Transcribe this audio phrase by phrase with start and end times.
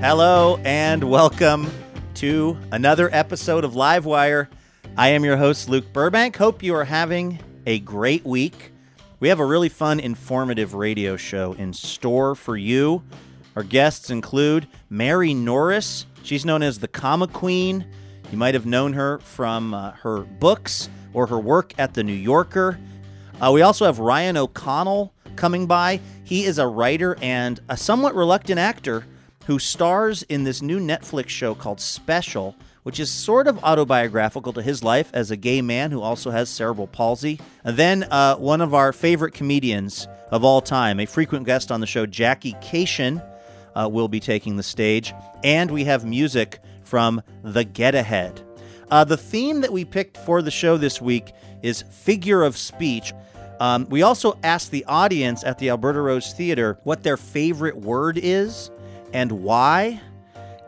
[0.00, 1.68] Hello and welcome
[2.14, 4.46] to another episode of Livewire.
[4.96, 6.36] I am your host, Luke Burbank.
[6.36, 8.70] Hope you are having a great week.
[9.18, 13.02] We have a really fun, informative radio show in store for you.
[13.56, 16.06] Our guests include Mary Norris.
[16.22, 17.84] She's known as the Comma Queen.
[18.30, 22.12] You might have known her from uh, her books or her work at The New
[22.12, 22.78] Yorker.
[23.40, 25.98] Uh, we also have Ryan O'Connell coming by.
[26.22, 29.04] He is a writer and a somewhat reluctant actor
[29.48, 34.60] who stars in this new Netflix show called Special, which is sort of autobiographical to
[34.60, 37.40] his life as a gay man who also has cerebral palsy.
[37.64, 41.80] And then uh, one of our favorite comedians of all time, a frequent guest on
[41.80, 43.26] the show, Jackie Kashian,
[43.74, 45.14] uh, will be taking the stage.
[45.42, 48.42] And we have music from The Get Ahead.
[48.90, 53.14] Uh, the theme that we picked for the show this week is figure of speech.
[53.60, 58.20] Um, we also asked the audience at the Alberta Rose Theater what their favorite word
[58.22, 58.70] is
[59.12, 60.00] and why.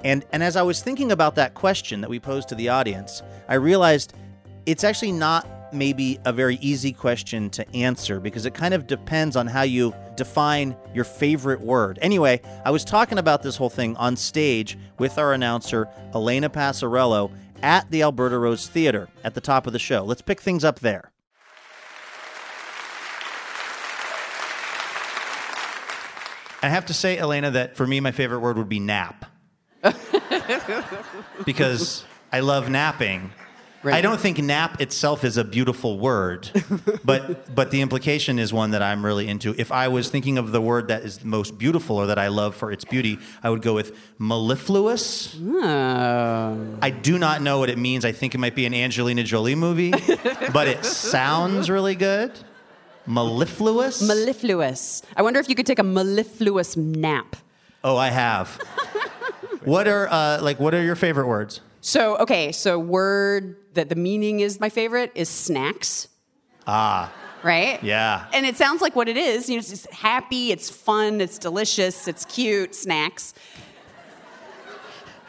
[0.04, 3.22] And, and as I was thinking about that question that we posed to the audience,
[3.48, 4.14] I realized
[4.66, 9.36] it's actually not maybe a very easy question to answer because it kind of depends
[9.36, 11.98] on how you define your favorite word.
[12.02, 17.30] Anyway, I was talking about this whole thing on stage with our announcer, Elena Passarello,
[17.62, 20.02] at the Alberta Rose Theater at the top of the show.
[20.04, 21.12] Let's pick things up there.
[26.62, 29.26] I have to say, Elena, that for me, my favorite word would be nap.
[31.44, 33.32] because I love napping.
[33.82, 33.94] Right.
[33.94, 36.50] I don't think nap itself is a beautiful word,
[37.04, 39.54] but but the implication is one that I'm really into.
[39.56, 42.54] If I was thinking of the word that is most beautiful or that I love
[42.54, 45.34] for its beauty, I would go with mellifluous.
[45.40, 46.78] Oh.
[46.82, 48.04] I do not know what it means.
[48.04, 49.92] I think it might be an Angelina Jolie movie,
[50.52, 52.32] but it sounds really good.
[53.10, 54.00] Mellifluous.
[54.06, 55.02] Mellifluous.
[55.16, 57.36] I wonder if you could take a mellifluous nap.
[57.82, 58.48] oh, I have.
[59.64, 60.60] what are uh, like?
[60.60, 61.60] What are your favorite words?
[61.80, 66.08] So, okay, so word that the meaning is my favorite is snacks.
[66.66, 67.12] Ah,
[67.42, 67.82] Right?
[67.82, 68.26] yeah.
[68.34, 69.48] And it sounds like what it is.
[69.48, 73.32] You know, it's just happy, it's fun, it's delicious, it's cute, snacks.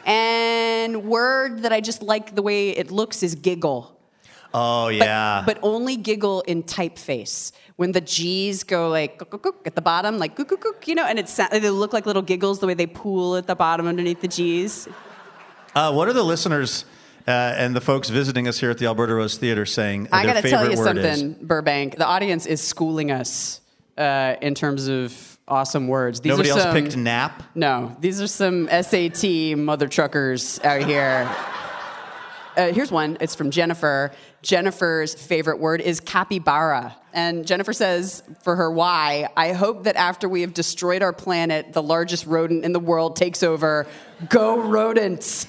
[0.04, 3.91] And word that I just like the way it looks is giggle.
[4.54, 5.42] Oh, yeah.
[5.46, 7.52] but only giggle in typeface.
[7.76, 11.06] When the G's go like gook, gook, at the bottom, like gook, gook, you know,
[11.06, 14.20] and it's they look like little giggles the way they pool at the bottom underneath
[14.20, 14.88] the G's.
[15.74, 16.84] Uh, what are the listeners
[17.26, 20.42] uh, and the folks visiting us here at the Alberta Rose Theater saying I got
[20.42, 21.18] to tell you word is?
[21.18, 21.96] something, Burbank.
[21.96, 23.60] The audience is schooling us
[23.96, 26.20] uh, in terms of awesome words.
[26.20, 27.42] These Nobody are else some, picked nap.
[27.54, 31.30] No, these are some SAT mother truckers out here.
[32.56, 33.16] Uh, here's one.
[33.20, 34.12] It's from Jennifer.
[34.42, 36.94] Jennifer's favorite word is capybara.
[37.14, 41.72] And Jennifer says, for her why, I hope that after we have destroyed our planet,
[41.72, 43.86] the largest rodent in the world takes over.
[44.28, 45.46] Go rodents.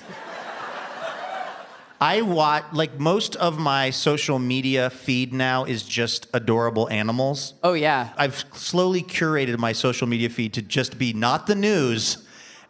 [2.00, 7.54] I watch like most of my social media feed now is just adorable animals.
[7.64, 8.10] Oh, yeah.
[8.18, 12.23] I've slowly curated my social media feed to just be not the news,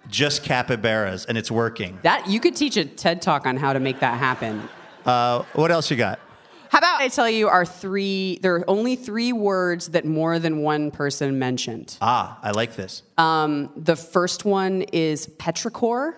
[0.10, 2.00] just capybaras, and it's working.
[2.04, 4.68] That you could teach a TED talk on how to make that happen.
[5.06, 6.20] Uh, what else you got?
[6.70, 10.64] How about I tell you our three, there are only three words that more than
[10.64, 11.98] one person mentioned.
[12.02, 13.04] Ah, I like this.
[13.16, 16.16] Um, the first one is petrichor.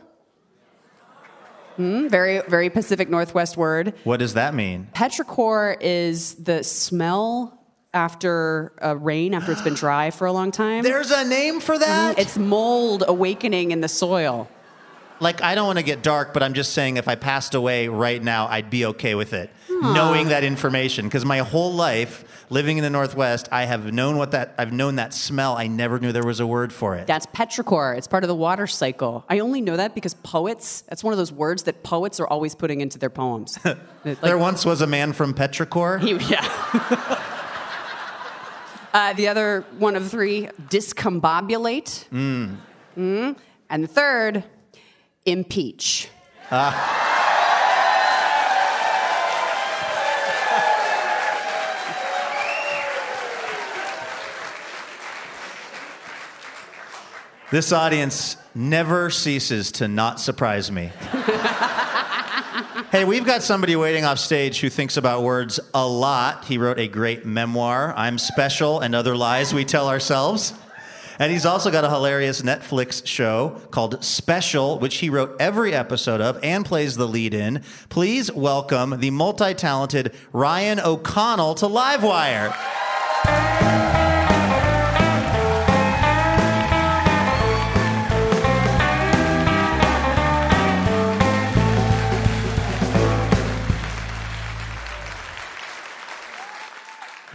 [1.76, 3.96] Hmm, very, very Pacific Northwest word.
[4.06, 4.88] What does that mean?
[4.94, 7.60] Petrichor is the smell
[7.96, 10.84] after a rain, after it's been dry for a long time.
[10.84, 12.12] There's a name for that.
[12.12, 12.22] Mm-hmm.
[12.22, 14.48] It's mold awakening in the soil.
[15.20, 17.88] like I don't want to get dark, but I'm just saying if I passed away
[17.88, 21.06] right now, I'd be okay with it, knowing that information.
[21.06, 24.98] Because my whole life living in the Northwest, I have known what that I've known
[24.98, 25.56] that smell.
[25.56, 27.08] I never knew there was a word for it.
[27.08, 27.98] That's petrichor.
[27.98, 29.24] It's part of the water cycle.
[29.30, 32.54] I only know that because poets, that's one of those words that poets are always
[32.54, 33.58] putting into their poems.
[34.06, 36.00] Like- there once was a man from Petrichor.
[36.06, 36.46] He- yeah.
[38.96, 42.08] uh, the other one of three, discombobulate.
[42.96, 43.36] Mm.
[43.70, 44.46] And the third,
[45.26, 46.08] impeach.
[57.52, 60.92] This audience never ceases to not surprise me.
[62.96, 66.46] hey, we've got somebody waiting off stage who thinks about words a lot.
[66.46, 70.54] He wrote a great memoir, I'm Special and Other Lies We Tell Ourselves.
[71.20, 76.22] And he's also got a hilarious Netflix show called Special, which he wrote every episode
[76.22, 77.64] of and plays the lead in.
[77.90, 82.56] Please welcome the multi talented Ryan O'Connell to Livewire.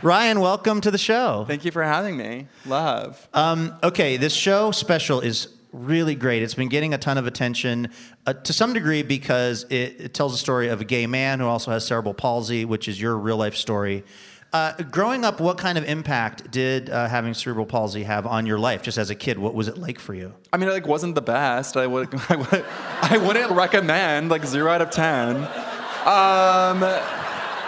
[0.03, 1.45] Ryan, welcome to the show.
[1.47, 2.47] Thank you for having me.
[2.65, 3.29] Love.
[3.35, 6.43] Um, okay, this show special is really great.
[6.43, 7.91] It's been getting a ton of attention
[8.27, 11.47] uh, to some degree because it, it tells a story of a gay man who
[11.47, 14.03] also has cerebral palsy, which is your real life story.
[14.55, 18.59] Uh, growing up, what kind of impact did uh, having cerebral palsy have on your
[18.59, 19.39] life, just as a kid?
[19.39, 20.33] What was it like for you?
[20.51, 21.77] I mean, it like wasn't the best.
[21.77, 22.65] I would, I would,
[23.03, 25.37] I wouldn't recommend like zero out of ten.
[26.07, 26.81] Um,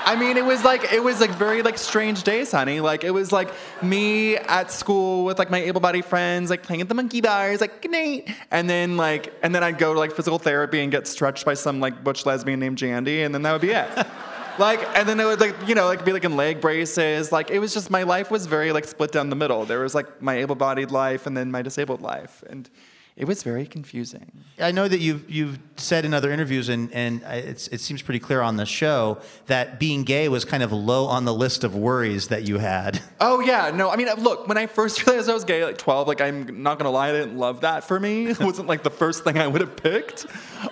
[0.04, 2.80] I mean, it was like it was like very like strange days, honey.
[2.80, 3.52] Like it was like
[3.82, 7.82] me at school with like my able-bodied friends, like playing at the monkey bars, like
[7.82, 11.06] good night, and then like and then I'd go to like physical therapy and get
[11.06, 13.88] stretched by some like butch lesbian named Jandy, and then that would be it.
[14.58, 17.50] like and then it would like you know like be like in leg braces like
[17.50, 20.20] it was just my life was very like split down the middle there was like
[20.20, 22.68] my able-bodied life and then my disabled life and
[23.14, 24.42] it was very confusing.
[24.58, 28.20] I know that you've you've said in other interviews, and and it's, it seems pretty
[28.20, 31.76] clear on the show that being gay was kind of low on the list of
[31.76, 33.00] worries that you had.
[33.24, 36.08] Oh yeah, no, I mean, look, when I first realized I was gay, like twelve,
[36.08, 38.26] like I'm not gonna lie, I didn't love that for me.
[38.32, 40.26] It wasn't like the first thing I would have picked.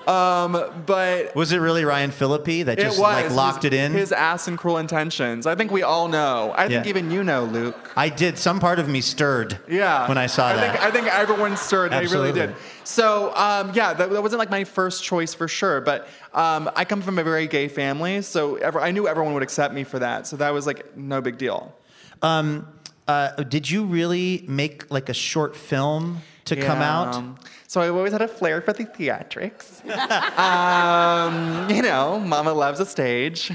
[0.08, 0.52] Um,
[0.84, 3.92] but was it really Ryan Phillippe that just it like locked his, it in?
[3.92, 5.46] His ass and cruel intentions.
[5.46, 6.52] I think we all know.
[6.56, 7.92] I think even you know, Luke.
[7.96, 8.36] I did.
[8.36, 9.58] Some part of me stirred.
[9.68, 10.08] Yeah.
[10.08, 10.72] When I saw I that.
[10.72, 11.92] Think, I think everyone stirred.
[11.92, 12.56] They really did.
[12.84, 15.80] So, um, yeah, that, that wasn't like my first choice for sure.
[15.80, 19.42] But um, I come from a very gay family, so ever, I knew everyone would
[19.42, 20.26] accept me for that.
[20.26, 21.74] So that was like no big deal.
[22.22, 22.66] Um,
[23.08, 27.14] uh, did you really make like a short film to come out?
[27.14, 27.36] Um,
[27.66, 29.84] So I've always had a flair for the theatrics.
[30.38, 33.52] um, you know, Mama loves a stage.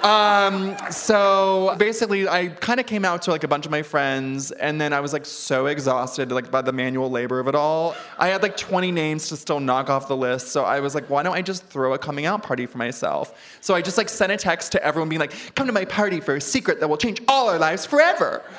[0.04, 4.52] um, so basically, I kind of came out to like a bunch of my friends,
[4.52, 7.96] and then I was like so exhausted, like by the manual labor of it all.
[8.18, 11.08] I had like 20 names to still knock off the list, so I was like,
[11.08, 13.58] why don't I just throw a coming out party for myself?
[13.62, 16.20] So I just like sent a text to everyone, being like, come to my party
[16.20, 18.42] for a secret that will change all our lives forever.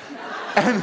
[0.56, 0.82] And,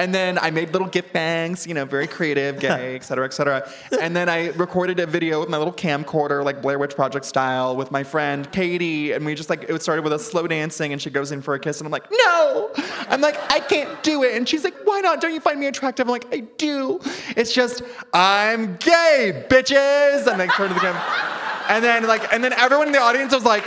[0.00, 3.34] and then I made little gift bangs, you know, very creative, gay, et cetera, et
[3.34, 3.70] cetera.
[4.00, 7.76] And then I recorded a video with my little camcorder, like Blair Witch Project style,
[7.76, 9.12] with my friend Katie.
[9.12, 11.52] And we just like, it started with us slow dancing, and she goes in for
[11.52, 12.70] a kiss, and I'm like, no!
[13.10, 14.34] I'm like, I can't do it.
[14.36, 15.20] And she's like, why not?
[15.20, 16.06] Don't you find me attractive?
[16.06, 16.98] I'm like, I do.
[17.36, 17.82] It's just,
[18.14, 20.26] I'm gay, bitches!
[20.26, 21.30] And like, turn to the camera.
[21.68, 23.64] And then like, and then everyone in the audience was like,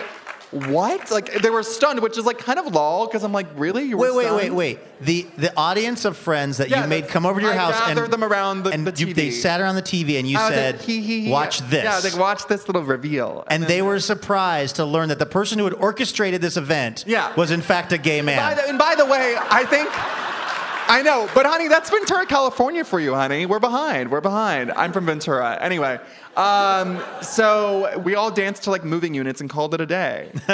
[0.54, 1.12] what?
[1.12, 3.84] Like they were stunned, which is like kind of lol because I'm like, really?
[3.84, 4.56] You were Wait, wait, wait, stunned?
[4.58, 4.80] wait.
[5.02, 7.80] The the audience of friends that Yeah, you made come over to your I house
[7.80, 9.32] gathered and them around the- and the you- they TV.
[9.34, 11.30] sat around the TV and you I was said, like, he, he, he.
[11.32, 13.44] "Watch this." Yeah, like watch this little reveal.
[13.48, 17.34] and they were surprised to learn that the person who had orchestrated this event Yeah.
[17.36, 18.56] was in fact a gay By man.
[18.56, 19.90] the, and by the way, I think.
[20.94, 23.48] I know, but honey, that's Ventura, California for you, honey.
[23.48, 24.12] We're behind.
[24.12, 24.72] We're behind.
[24.74, 25.57] I'm from Ventura.
[25.60, 26.00] Anyway,
[26.38, 30.31] um, so we all danced to like moving units and called it a day.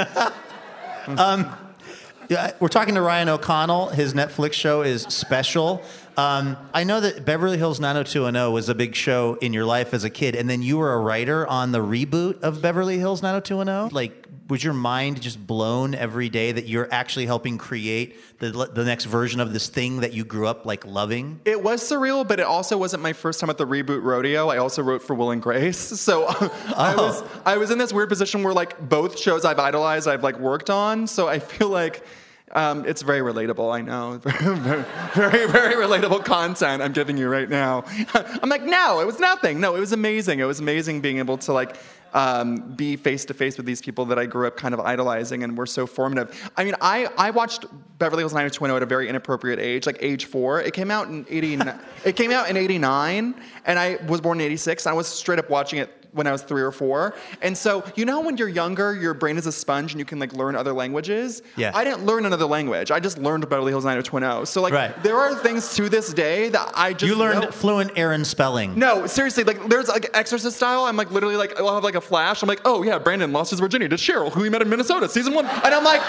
[2.30, 3.90] Yeah, We're talking to Ryan O'Connell.
[3.90, 5.82] His Netflix show is special.
[6.20, 10.04] Um, I know that Beverly Hills 90210 was a big show in your life as
[10.04, 13.96] a kid, and then you were a writer on the reboot of Beverly Hills 90210.
[13.96, 18.84] Like, was your mind just blown every day that you're actually helping create the, the
[18.84, 21.40] next version of this thing that you grew up like loving?
[21.46, 24.50] It was surreal, but it also wasn't my first time at the reboot rodeo.
[24.50, 26.26] I also wrote for Will and Grace, so
[26.76, 30.24] I was I was in this weird position where like both shows I've idolized, I've
[30.24, 31.08] like worked on.
[31.08, 32.04] So I feel like
[32.52, 33.74] um, it's very relatable.
[33.74, 34.18] I know,
[35.14, 37.84] very, very relatable content I'm giving you right now.
[38.14, 39.60] I'm like, no, it was nothing.
[39.60, 40.40] No, it was amazing.
[40.40, 41.78] It was amazing being able to like
[42.14, 45.44] um, be face to face with these people that I grew up kind of idolizing
[45.44, 46.52] and were so formative.
[46.58, 47.66] I mean, I, I watched
[48.00, 50.62] Beverly Hills 90210 at a very inappropriate age, like age four.
[50.62, 51.80] It came out in 89.
[52.06, 54.88] it came out in 89, and I was born in 86.
[54.88, 57.16] I was straight up watching it when I was three or four.
[57.42, 60.18] And so, you know, when you're younger, your brain is a sponge and you can
[60.20, 61.42] like learn other languages.
[61.56, 61.72] Yeah.
[61.74, 62.92] I didn't learn another language.
[62.92, 64.46] I just learned Beverly Hills 90210.
[64.48, 65.04] So like, Right.
[65.04, 68.78] there are things to this day that I just You learned know- fluent Aaron spelling.
[68.78, 70.86] no, seriously, like there's like Exorcist style.
[70.86, 72.42] I'm like literally like I'll have like a flash.
[72.42, 75.08] I'm like, oh yeah, Brandon lost his virginity to Cheryl, who he met in Minnesota,
[75.10, 75.46] season one.
[75.46, 76.02] And I'm like,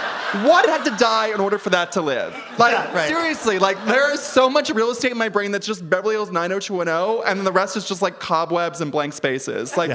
[0.49, 2.35] what had to die in order for that to live?
[2.59, 3.09] Like Yeah, right.
[3.09, 6.31] seriously, like there is so much real estate in my brain that's just Beverly Hills
[6.31, 9.77] 90210, and then the rest is just like cobwebs and blank spaces.
[9.77, 9.90] Like,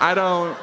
[0.00, 0.56] I don't.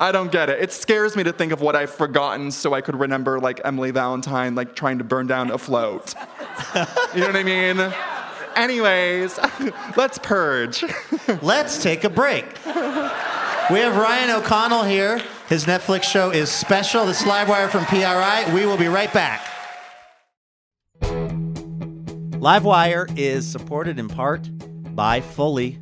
[0.00, 0.60] I don't get it.
[0.60, 3.92] It scares me to think of what I've forgotten so I could remember like Emily
[3.92, 6.14] Valentine like trying to burn down a float.
[7.14, 7.92] you know what I mean?
[8.56, 9.38] Anyways,
[9.96, 10.84] let's purge.
[11.42, 12.44] Let's take a break.
[12.66, 15.22] We have Ryan O'Connell here.
[15.48, 17.06] His Netflix show is special.
[17.06, 18.52] This is Livewire from PRI.
[18.52, 19.48] We will be right back.
[22.42, 24.50] Livewire is supported in part
[24.94, 25.81] by Fully.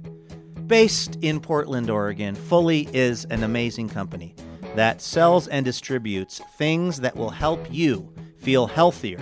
[0.70, 4.36] Based in Portland, Oregon, Fully is an amazing company.
[4.76, 8.08] that sells and distributes things that will help you
[8.38, 9.18] feel healthier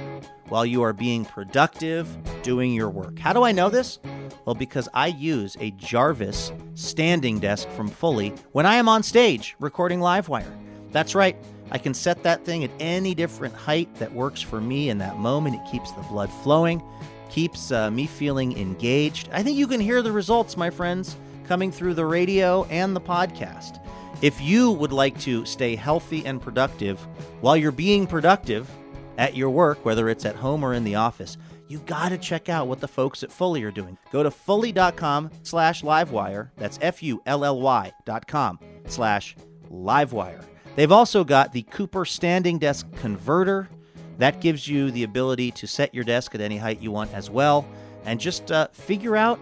[0.50, 2.06] while you are being productive
[2.42, 3.18] doing your work.
[3.18, 3.98] How do I know this?
[4.44, 9.56] Well, because I use a Jarvis standing desk from Fully when I am on stage
[9.58, 10.54] recording Livewire.
[10.92, 11.34] That's right.
[11.70, 15.16] I can set that thing at any different height that works for me in that
[15.16, 15.56] moment.
[15.56, 16.82] It keeps the blood flowing,
[17.30, 19.30] keeps uh, me feeling engaged.
[19.32, 21.16] I think you can hear the results, my friends,
[21.48, 23.82] coming through the radio and the podcast.
[24.20, 27.00] If you would like to stay healthy and productive
[27.40, 28.70] while you're being productive
[29.16, 31.38] at your work, whether it's at home or in the office,
[31.68, 33.96] you got to check out what the folks at Fully are doing.
[34.12, 36.50] Go to fully.com slash livewire.
[36.56, 39.36] That's F-U-L-L-Y dot com slash
[39.70, 40.44] livewire.
[40.76, 43.68] They've also got the Cooper Standing Desk Converter.
[44.18, 47.30] That gives you the ability to set your desk at any height you want as
[47.30, 47.66] well.
[48.04, 49.38] And just uh, figure out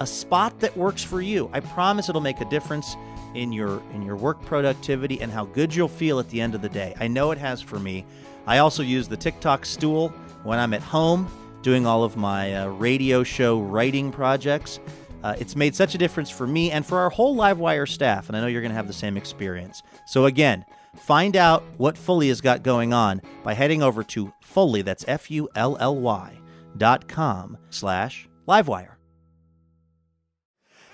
[0.00, 1.50] a spot that works for you.
[1.52, 2.96] I promise it'll make a difference
[3.34, 6.62] in your in your work productivity and how good you'll feel at the end of
[6.62, 6.94] the day.
[7.00, 8.04] I know it has for me.
[8.46, 10.08] I also use the TikTok stool
[10.42, 11.30] when I'm at home
[11.62, 14.80] doing all of my uh, radio show writing projects.
[15.22, 18.36] Uh, it's made such a difference for me and for our whole Livewire staff, and
[18.36, 19.80] I know you're going to have the same experience.
[20.06, 20.64] So again,
[20.96, 26.38] find out what Fully has got going on by heading over to Fully, that's F-U-L-L-Y
[26.76, 28.91] dot com slash Livewire.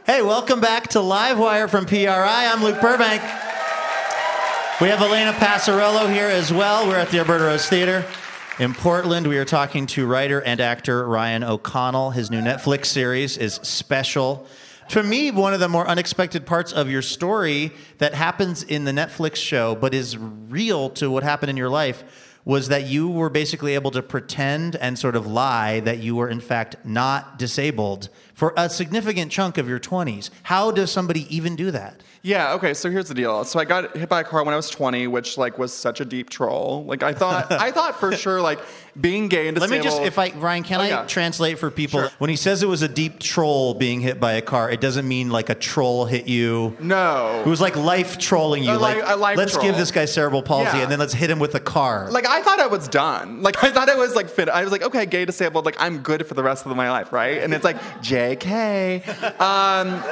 [0.08, 2.46] Hey, welcome back to Livewire from PRI.
[2.50, 3.20] I'm Luke Burbank.
[4.80, 6.88] We have Elena Passarello here as well.
[6.88, 8.06] We're at the Alberta Rose Theater
[8.58, 9.26] in Portland.
[9.26, 12.12] We are talking to writer and actor Ryan O'Connell.
[12.12, 14.46] His new Netflix series is special.
[14.88, 18.92] To me, one of the more unexpected parts of your story that happens in the
[18.92, 23.28] Netflix show, but is real to what happened in your life, was that you were
[23.28, 28.09] basically able to pretend and sort of lie that you were, in fact, not disabled
[28.33, 30.31] for a significant chunk of your 20s.
[30.45, 32.02] How does somebody even do that?
[32.23, 33.45] Yeah, okay, so here's the deal.
[33.45, 36.00] So I got hit by a car when I was 20, which like was such
[36.00, 36.85] a deep troll.
[36.87, 38.61] Like I thought I thought for sure like
[39.00, 41.05] being gay and Let me just, if I, Ryan, can Oh, I yeah.
[41.07, 42.00] translate for people?
[42.00, 42.11] Sure.
[42.19, 45.07] When he says it was a deep troll being hit by a car, it doesn't
[45.07, 46.76] mean like a troll hit you.
[46.81, 47.43] No.
[47.45, 48.73] It was like life trolling you.
[48.73, 49.64] A like, li- a life let's troll.
[49.64, 50.83] give this guy cerebral palsy Yeah.
[50.85, 52.09] and then let's hit him with a car.
[52.11, 53.43] like I thought I was done.
[53.43, 54.49] Like I thought I was like fit.
[54.49, 55.64] I was like, okay, gay disabled.
[55.64, 57.38] Like I'm good for the rest of my life, right?
[57.43, 59.02] And it's like, J.K.
[59.38, 60.02] Um,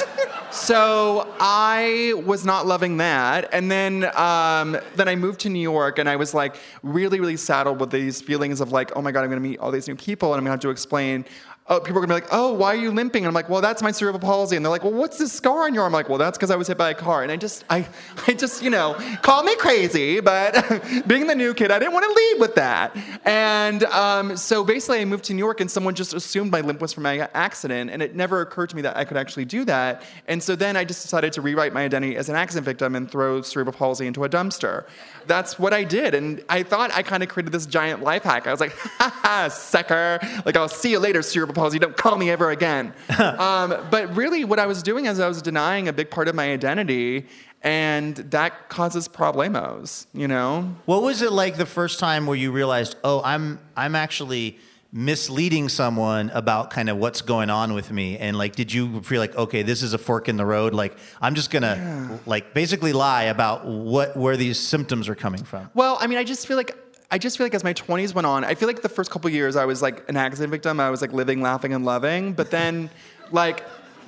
[0.51, 5.99] so I was not loving that, and then um, then I moved to New York,
[5.99, 9.25] and I was like really, really saddled with these feelings of like, oh my god,
[9.25, 11.25] I'm going to meet all these new people, and I'm going to have to explain.
[11.69, 13.61] Oh, people are gonna be like, "Oh, why are you limping?" And I'm like, "Well,
[13.61, 15.99] that's my cerebral palsy." And they're like, "Well, what's this scar on your arm?" I'm
[15.99, 17.89] like, "Well, that's because I was hit by a car." And I just, I,
[18.29, 20.55] I just, you know, call me crazy, but
[21.09, 22.97] being the new kid, I didn't want to lead with that.
[23.25, 26.81] And um, so basically, I moved to New York, and someone just assumed my limp
[26.81, 29.65] was from my accident, and it never occurred to me that I could actually do
[29.65, 30.03] that.
[30.29, 33.11] And so then I just decided to rewrite my identity as an accident victim and
[33.11, 34.85] throw cerebral palsy into a dumpster.
[35.27, 38.47] That's what I did, and I thought I kind of created this giant life hack.
[38.47, 40.21] I was like, "Ha ha, sucker!
[40.45, 41.79] Like I'll see you later, cerebral palsy.
[41.79, 45.43] Don't call me ever again." um, but really, what I was doing is I was
[45.43, 47.27] denying a big part of my identity,
[47.63, 50.07] and that causes problemos.
[50.13, 50.77] You know?
[50.85, 54.59] what was it like the first time where you realized, oh, I'm I'm actually
[54.93, 59.21] misleading someone about kind of what's going on with me and like did you feel
[59.21, 62.95] like okay this is a fork in the road like i'm just gonna like basically
[62.95, 66.57] lie about what where these symptoms are coming from Well, I mean, I just feel
[66.57, 69.11] like I just feel like as my 20s went on, I feel like the first
[69.11, 70.81] couple years I was like an accident victim.
[70.81, 72.33] I was like living, laughing, and loving.
[72.33, 72.91] But then,
[73.31, 73.65] like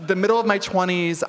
[0.07, 1.23] the middle of my 20s,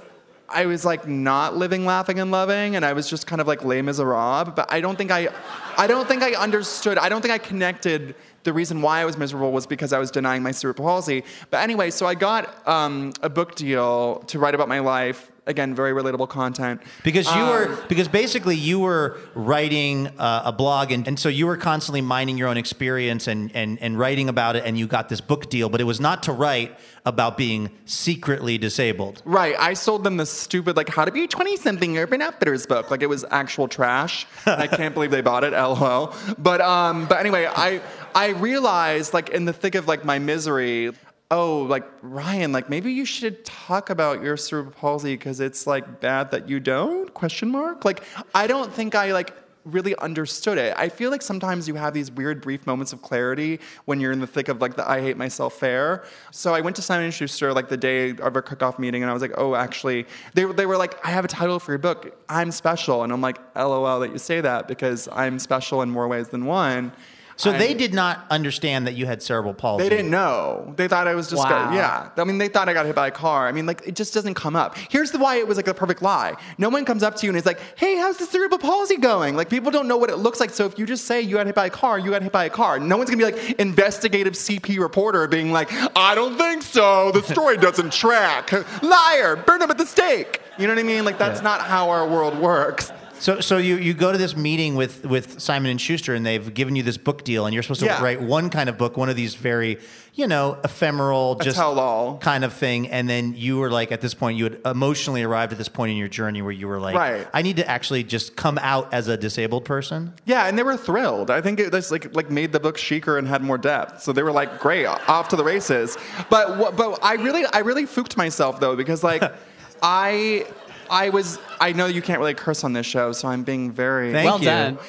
[0.52, 3.64] I was like not living, laughing, and loving, and I was just kind of like
[3.64, 4.56] lame as a rob.
[4.56, 5.30] But I don't think I,
[5.78, 6.98] I don't think I understood.
[6.98, 8.16] I don't think I connected.
[8.44, 11.24] The reason why I was miserable was because I was denying my cerebral palsy.
[11.52, 15.32] But anyway, so I got um, a book deal to write about my life.
[15.50, 16.82] Again, very relatable content.
[17.04, 21.28] Because you were, Um, because basically you were writing uh, a blog, and, and so
[21.28, 24.86] you were constantly mining your own experience and, and, and writing about it, and you
[24.86, 29.24] got this book deal, but it was not to write about being secretly disabled.
[29.26, 29.56] Right.
[29.58, 32.92] I sold them the stupid, like, how to be a 20 something Urban Outfitters book.
[32.92, 34.28] Like, it was actual trash.
[34.46, 36.14] I can't believe they bought it, lol.
[36.38, 37.82] But, um, but anyway, I,
[38.14, 40.92] I realized, like, in the thick of, like, my misery,
[41.32, 46.00] oh, like, Ryan, like, maybe you should talk about your cerebral palsy because it's, like,
[46.00, 47.14] bad that you don't?
[47.14, 47.86] Question mark?
[47.86, 49.34] Like, I don't think I, like,
[49.66, 50.74] really understood it.
[50.78, 54.20] I feel like sometimes you have these weird brief moments of clarity when you're in
[54.20, 56.04] the thick of like the I hate myself fair.
[56.32, 59.10] So I went to Simon and Schuster like the day of our cook-off meeting and
[59.10, 61.80] I was like, "Oh, actually, they they were like, "I have a title for your
[61.80, 62.18] book.
[62.30, 66.08] I'm special." And I'm like, "LOL that you say that because I'm special in more
[66.08, 66.94] ways than one."
[67.40, 69.84] So they did not understand that you had cerebral palsy.
[69.84, 70.74] They didn't know.
[70.76, 71.72] They thought I was just, Wow.
[71.74, 72.10] yeah.
[72.18, 73.48] I mean, they thought I got hit by a car.
[73.48, 74.76] I mean, like, it just doesn't come up.
[74.90, 76.36] Here's the why it was like a perfect lie.
[76.58, 79.38] No one comes up to you and is like, hey, how's the cerebral palsy going?
[79.38, 80.50] Like, people don't know what it looks like.
[80.50, 82.44] So if you just say you got hit by a car, you got hit by
[82.44, 82.78] a car.
[82.78, 87.12] No one's gonna be like, investigative CP reporter being like, I don't think so.
[87.14, 88.52] The story doesn't track.
[88.84, 90.42] Liar, burn him at the stake.
[90.58, 91.06] You know what I mean?
[91.06, 91.44] Like, that's Yeah.
[91.44, 92.92] not how our world works.
[93.20, 96.54] So, so you, you go to this meeting with, with Simon and Schuster, and they've
[96.54, 98.02] given you this book deal, and you're supposed to Yeah.
[98.02, 99.78] write one kind of book, one of these very,
[100.14, 102.18] you know, ephemeral, just tell-all.
[102.20, 102.88] kind of thing.
[102.88, 105.92] And then you were like, at this point, you had emotionally arrived at this point
[105.92, 107.28] in your journey where you were like, Right.
[107.34, 110.14] I need to actually just come out as a disabled person.
[110.26, 111.30] Yeah, and they were thrilled.
[111.30, 114.02] I think it just like like made the book chicer and had more depth.
[114.02, 115.98] So they were like, "Great, off to the races."
[116.30, 119.24] But but I really I really fooked myself though because like
[119.82, 120.46] I
[120.90, 124.12] I was I know you can't really curse on this show, so I'm being very
[124.12, 124.46] Thank well you.
[124.46, 124.80] done.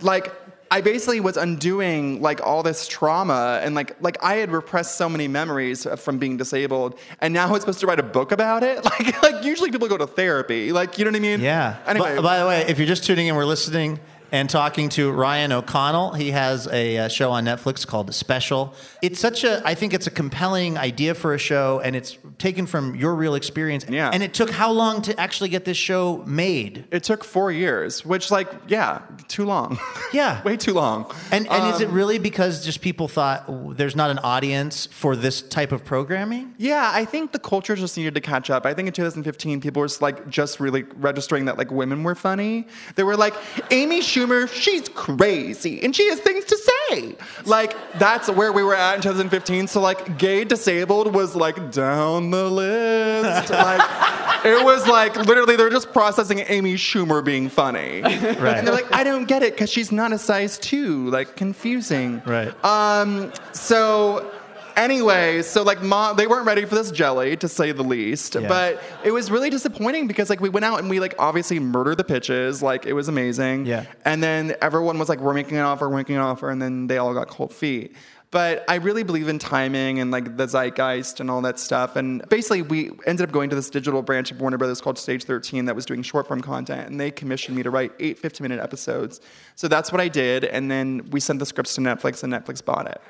[0.00, 0.32] like
[0.70, 5.08] I basically was undoing like all this trauma and like like I had repressed so
[5.08, 8.84] many memories from being disabled, and now I'm supposed to write a book about it.
[8.84, 11.40] Like like usually people go to therapy, like you know what I mean?
[11.40, 11.76] Yeah.
[11.86, 14.00] Anyway, By, by the way, if you're just tuning in, we're listening
[14.34, 16.12] and talking to Ryan O'Connell.
[16.14, 18.74] He has a, uh show on Netflix called The Special.
[19.00, 22.66] It's such a, I think it's a compelling idea for a show, and it's taken
[22.66, 23.84] from your real experience.
[23.88, 24.10] Yeah.
[24.12, 26.84] And it took how long to actually get this show made?
[26.90, 29.78] it took four years, which like yeah, too long.
[30.12, 30.42] Yeah.
[30.42, 30.98] way too long.
[31.32, 33.38] And, and is it Um, really because just people thought
[33.76, 36.54] there's not an audience for this type of programming?
[36.58, 38.64] Yeah, I think the culture just needed to catch up.
[38.66, 42.66] I think in 2015, people were like just really registering that like women were funny.
[42.96, 43.34] They were like,
[43.70, 47.16] Amy Schumer, she's crazy and she has things to say.
[47.44, 49.68] Like that's where we were at in 2015.
[49.68, 53.50] So like, gay disabled was like down the list.
[53.50, 53.80] like
[54.44, 58.02] it was like literally they're just processing Amy Schumer being funny.
[58.02, 58.58] Right.
[58.58, 61.08] And they're like, I don't get it because she's not a size two.
[61.10, 62.22] Like confusing.
[62.26, 62.52] Right.
[62.64, 64.30] Um, so
[64.76, 68.34] anyway, so like mom, they weren't ready for this jelly to say the least.
[68.34, 68.48] Yeah.
[68.48, 71.96] But it was really disappointing because like we went out and we like obviously murdered
[71.96, 72.62] the pitches.
[72.62, 73.66] Like it was amazing.
[73.66, 73.86] Yeah.
[74.04, 76.86] And then everyone was like, we're making an offer, we're making an offer, and then
[76.86, 77.94] they all got cold feet.
[78.34, 81.94] But I really believe in timing and like the zeitgeist and all that stuff.
[81.94, 85.22] And basically, we ended up going to this digital branch of Warner Brothers called Stage
[85.22, 86.90] 13 that was doing short form content.
[86.90, 89.20] And they commissioned me to write eight 50 minute episodes.
[89.54, 90.42] So that's what I did.
[90.42, 93.00] And then we sent the scripts to Netflix, and Netflix bought it.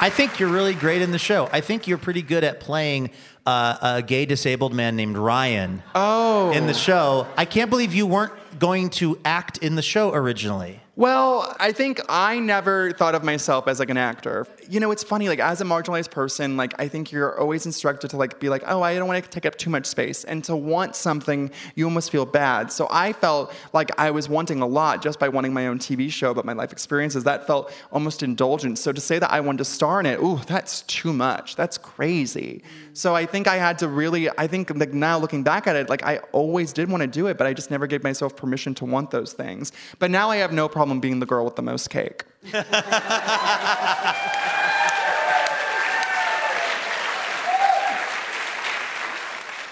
[0.00, 1.48] I think you're really great in the show.
[1.52, 3.10] I think you're pretty good at playing
[3.44, 6.52] uh, a gay disabled man named Ryan Oh.
[6.52, 7.26] in the show.
[7.36, 10.80] I can't believe you weren't going to act in the show originally.
[10.98, 14.48] Well, I think I never thought of myself as like an actor.
[14.68, 18.10] You know, it's funny, like as a marginalized person, like I think you're always instructed
[18.10, 20.24] to like be like, oh, I don't want to take up too much space.
[20.24, 22.72] And to want something, you almost feel bad.
[22.72, 26.10] So I felt like I was wanting a lot just by wanting my own TV
[26.10, 27.22] show about my life experiences.
[27.22, 28.76] That felt almost indulgent.
[28.76, 31.54] So to say that I wanted to star in it, ooh, that's too much.
[31.54, 32.64] That's crazy.
[32.98, 35.88] So I think I had to really, I think like now looking back at it,
[35.88, 38.74] like I always did want to do it, but I just never gave myself permission
[38.74, 39.70] to want those things.
[40.00, 42.24] But now I have no problem being the girl with the most cake.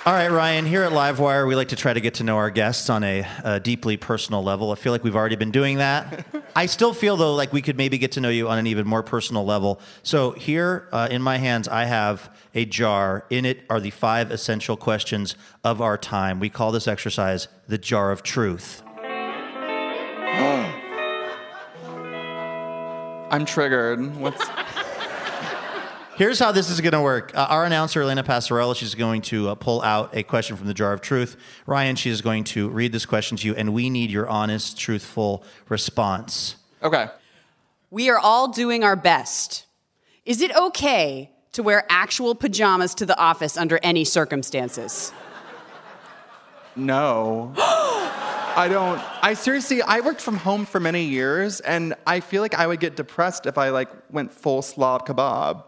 [0.06, 2.50] All right, Ryan, here at Livewire, we like to try to get to know our
[2.50, 4.70] guests on a, a deeply personal level.
[4.70, 6.24] I feel like we've already been doing that.
[6.56, 8.86] I still feel, though, like we could maybe get to know you on an even
[8.86, 9.78] more personal level.
[10.02, 13.26] So, here uh, in my hands, I have a jar.
[13.28, 16.40] In it are the five essential questions of our time.
[16.40, 18.82] We call this exercise the jar of truth.
[23.30, 24.16] I'm triggered.
[24.16, 24.42] What's
[26.16, 27.36] Here's how this is going to work.
[27.36, 30.72] Uh, our announcer, Elena Passarello, she's going to uh, pull out a question from the
[30.72, 31.36] jar of truth.
[31.66, 34.78] Ryan, she is going to read this question to you, and we need your honest,
[34.78, 36.56] truthful response.
[36.82, 37.08] okay?
[37.90, 39.66] We are all doing our best.
[40.24, 45.12] Is it okay to wear actual pajamas to the office under any circumstances?
[46.76, 47.52] No.
[47.58, 49.02] I don't.
[49.22, 52.80] I seriously, I worked from home for many years, and I feel like I would
[52.80, 55.65] get depressed if I like went full slob kebab.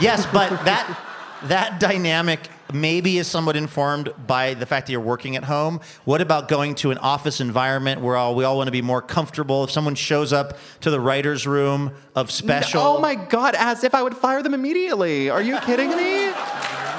[0.00, 0.98] Yes, but that
[1.44, 2.40] that dynamic
[2.72, 5.80] maybe is somewhat informed by the fact that you're working at home.
[6.04, 9.02] What about going to an office environment where all, we all want to be more
[9.02, 9.64] comfortable?
[9.64, 13.54] If someone shows up to the writer's room of special, Oh my god!
[13.56, 15.30] As if I would fire them immediately.
[15.30, 16.32] Are you kidding me?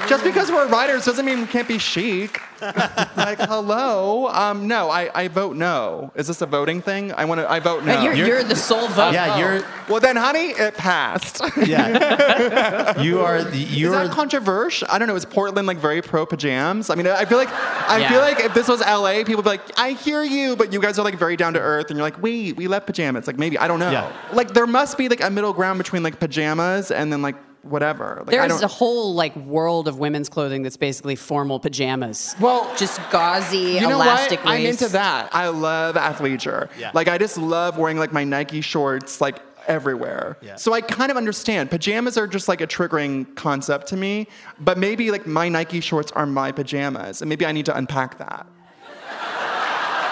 [0.07, 2.41] Just because we're writers doesn't mean we can't be chic.
[2.61, 4.27] like, hello.
[4.27, 6.11] Um, no, I, I vote no.
[6.15, 7.11] Is this a voting thing?
[7.13, 7.49] I want to.
[7.49, 7.95] I vote no.
[7.95, 9.13] But you're, you're the sole vote.
[9.13, 9.39] Yeah, Oh.
[9.39, 9.63] you're.
[9.89, 11.41] Well, then, honey, it passed.
[11.65, 13.43] Yeah, you are.
[13.43, 13.93] The, you're.
[14.01, 14.87] Is that controversial?
[14.91, 15.15] I don't know.
[15.15, 16.89] Is Portland like very pro pajamas?
[16.89, 18.09] I mean, I feel like I Yeah.
[18.09, 20.79] feel like if this was LA, people would be like, "I hear you," but you
[20.81, 23.39] guys are like very down to earth, and you're like, "Wait, we love pajamas." Like
[23.39, 23.91] maybe I don't know.
[23.91, 24.11] Yeah.
[24.33, 28.23] Like there must be like a middle ground between like pajamas and then like whatever.
[28.25, 32.35] Like, There's a whole like world of women's clothing that's basically formal pajamas.
[32.39, 34.53] Well, just gauzy, you know elastic what?
[34.53, 35.33] I'm into that.
[35.33, 36.69] I love athleisure.
[36.77, 36.91] Yeah.
[36.93, 40.37] Like I just love wearing like my Nike shorts like everywhere.
[40.41, 40.55] Yeah.
[40.55, 41.69] So I kind of understand.
[41.69, 44.27] Pajamas are just like a triggering concept to me,
[44.59, 48.17] but maybe like my Nike shorts are my pajamas, and maybe I need to unpack
[48.17, 48.47] that.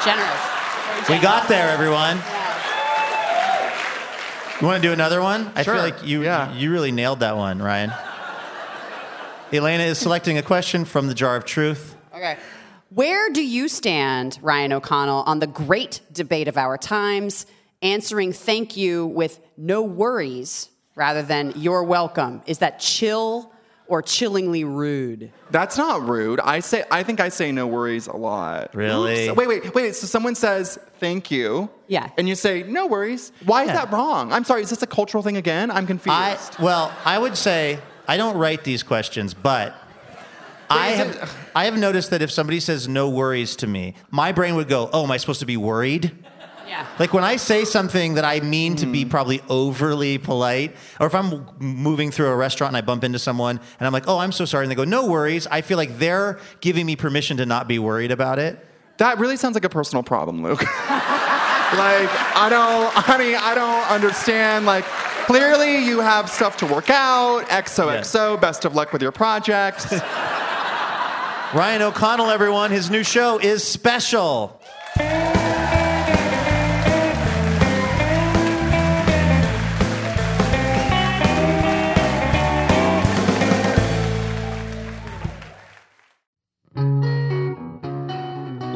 [0.06, 1.10] Generous.
[1.10, 2.22] we got there, everyone.
[4.62, 5.52] You want to do another one?
[5.56, 5.76] I Sure.
[5.76, 6.52] feel like you Yeah.
[6.54, 7.94] you really nailed that one, Ryan.
[9.54, 11.96] Elena is selecting a question from the jar of truth.
[12.14, 12.38] Okay.
[12.90, 17.46] Where do you stand, Ryan O'Connell, on the great debate of our times,
[17.82, 22.42] answering thank you with no worries rather than you're welcome?
[22.46, 23.52] Is that chill
[23.90, 25.32] or chillingly rude?
[25.52, 26.40] That's not rude.
[26.40, 28.74] I say I think I say no worries a lot.
[28.74, 29.26] Really?
[29.26, 29.96] So- wait, wait, wait.
[29.96, 31.70] So someone says thank you.
[31.88, 32.10] Yeah.
[32.18, 33.32] And you say no worries.
[33.46, 34.32] Why is that wrong?
[34.32, 34.62] I'm sorry.
[34.62, 35.72] Is this a cultural thing again?
[35.72, 36.16] I'm confused.
[36.16, 39.76] I well, I would say I don't write these questions, but
[40.70, 44.32] I have it- I have noticed that if somebody says no worries to me, my
[44.32, 46.12] brain would go, "Oh, am I supposed to be worried?"
[46.70, 46.86] Yeah.
[47.00, 49.10] Like when I say something that I mean to be mm.
[49.10, 53.60] probably overly polite, or if I'm moving through a restaurant and I bump into someone
[53.80, 55.98] and I'm like, "Oh, I'm so sorry," and they go, "No worries," I feel like
[55.98, 58.64] they're giving me permission to not be worried about it.
[58.98, 60.62] That really sounds like a personal problem, Luke.
[60.62, 64.66] like, I don't, honey, I don't understand.
[64.66, 64.84] Like,
[65.26, 67.48] clearly you have stuff to work out.
[67.48, 69.88] XOXO, best of luck with your project.
[71.52, 74.62] Ryan O'Connell, everyone, his new show is special.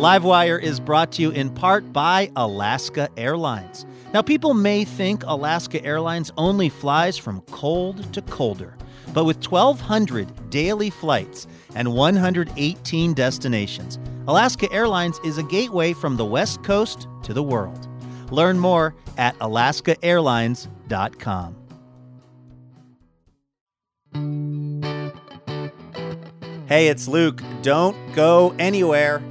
[0.04, 3.86] Livewire is brought to you in part by Alaska Airlines.
[4.14, 8.76] Now, people may think Alaska Airlines only flies from cold to colder,
[9.14, 16.26] but with 1,200 daily flights and 118 destinations, Alaska Airlines is a gateway from the
[16.26, 17.88] West Coast to the world.
[18.30, 21.56] Learn more at alaskaairlines.com.
[26.68, 27.42] Hey, it's Luke.
[27.62, 29.22] Don't go anywhere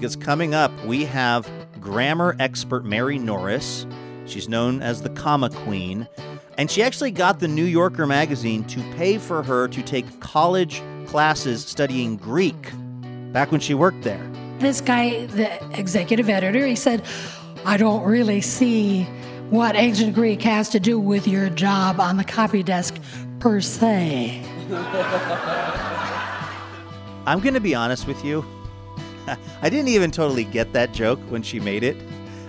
[0.00, 1.46] because coming up we have
[1.78, 3.86] grammar expert Mary Norris.
[4.24, 6.08] She's known as the comma queen,
[6.56, 10.80] and she actually got the New Yorker magazine to pay for her to take college
[11.06, 12.72] classes studying Greek
[13.32, 14.26] back when she worked there.
[14.58, 17.02] this guy, the executive editor, he said,
[17.66, 19.02] I don't really see
[19.50, 22.96] what ancient Greek has to do with your job on the copy desk
[23.38, 24.42] per se.
[27.26, 28.46] I'm going to be honest with you.
[29.62, 31.96] I didn't even totally get that joke when she made it.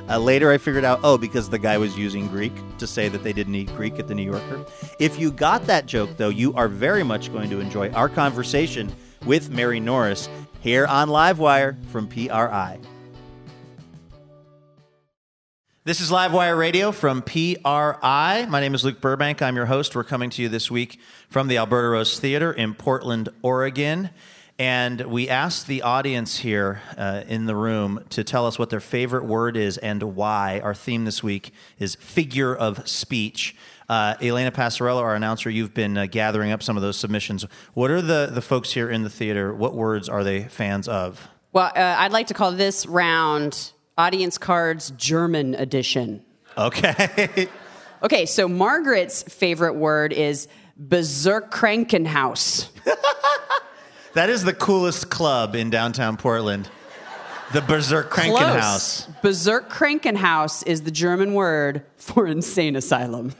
[0.10, 3.23] Uh, later, I figured out, oh, because the guy was using Greek to say that
[3.23, 4.65] they didn't eat Greek at the New Yorker.
[4.99, 8.91] If you got that joke, though, you are very much going to enjoy our conversation
[9.25, 10.27] with Mary Norris
[10.60, 12.79] here on Livewire from PRI.
[15.84, 18.45] This is Livewire Radio from PRI.
[18.47, 19.41] My name is Luke Burbank.
[19.41, 19.95] I'm your host.
[19.95, 24.12] We're coming to you this week from the Alberta Rose Theater in Portland, Oregon.
[24.62, 28.80] And we asked the audience here uh, in the room to tell us what their
[28.80, 30.60] favorite word is and why.
[30.63, 33.56] Our theme this week is figure of speech.
[33.89, 37.43] Uh, Elena Passarello, our announcer, you've been uh, gathering up some of those submissions.
[37.74, 39.52] What are the, the folks here in the theater?
[39.52, 41.28] What words are they fans of?
[41.54, 46.24] Well, uh, I'd like to call this round Audience Cards German Edition.
[46.56, 47.50] Okay.
[48.04, 50.47] Okay, so Margaret's favorite word is
[50.84, 52.67] Berserkkrankenhaus.
[54.13, 56.69] That is the coolest club in downtown Portland.
[57.54, 59.06] The Berserk Krankenhaus.
[59.06, 59.08] Close.
[59.21, 63.34] Berserkkrankenhaus is the German word for insane asylum.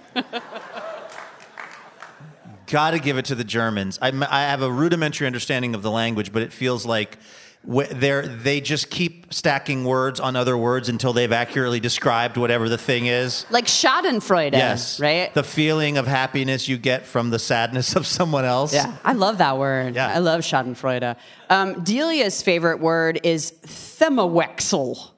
[2.68, 4.00] Gotta give it to the Germans.
[4.02, 7.18] I, I have a rudimentary understanding of the language, but it feels like
[7.63, 13.06] they just keep stacking words on other words until they've accurately described whatever the thing
[13.06, 13.45] is.
[13.52, 15.00] Like Schadenfreude, Yes.
[15.00, 15.32] right?
[15.34, 18.74] The feeling of happiness you get from the sadness of someone else.
[18.74, 19.93] yeah, I love that word.
[19.95, 20.08] Yeah.
[20.08, 21.15] I love Schadenfreude.
[21.52, 25.11] Um, Delia's favorite word is Themawechsel,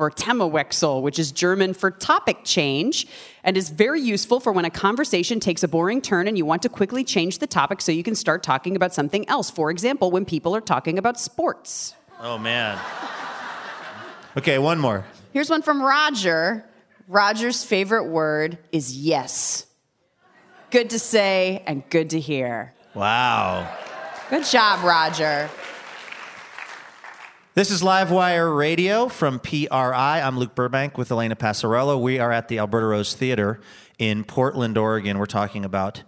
[0.00, 3.06] or Themawechsel, which is German for topic change
[3.44, 6.62] and is very useful for when a conversation takes a boring turn and you want
[6.62, 9.50] to quickly change the topic so you can start talking about something else.
[9.50, 11.94] For example, when people are talking about sports.
[12.18, 12.78] Oh, man.
[14.36, 15.04] Okay, one more.
[15.32, 16.64] Here's one from Roger.
[17.06, 19.66] Roger's favorite word is yes.
[20.70, 22.72] Good to say and good to hear.
[22.94, 23.76] Wow.
[24.30, 25.50] Good job, Roger.
[27.60, 30.22] This is Livewire Radio from PRI.
[30.22, 32.00] I'm Luke Burbank with Elena Passarello.
[32.00, 33.60] We are at the Alberta Rose Theater
[33.98, 35.18] in Portland, Oregon.
[35.18, 36.02] We're talking about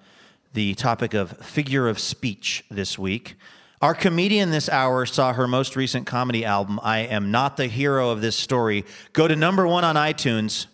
[0.54, 3.34] the topic of figure of speech this week.
[3.82, 8.08] Our comedian this hour saw her most recent comedy album, I Am Not the Hero
[8.08, 10.68] of This Story, go to number one on iTunes,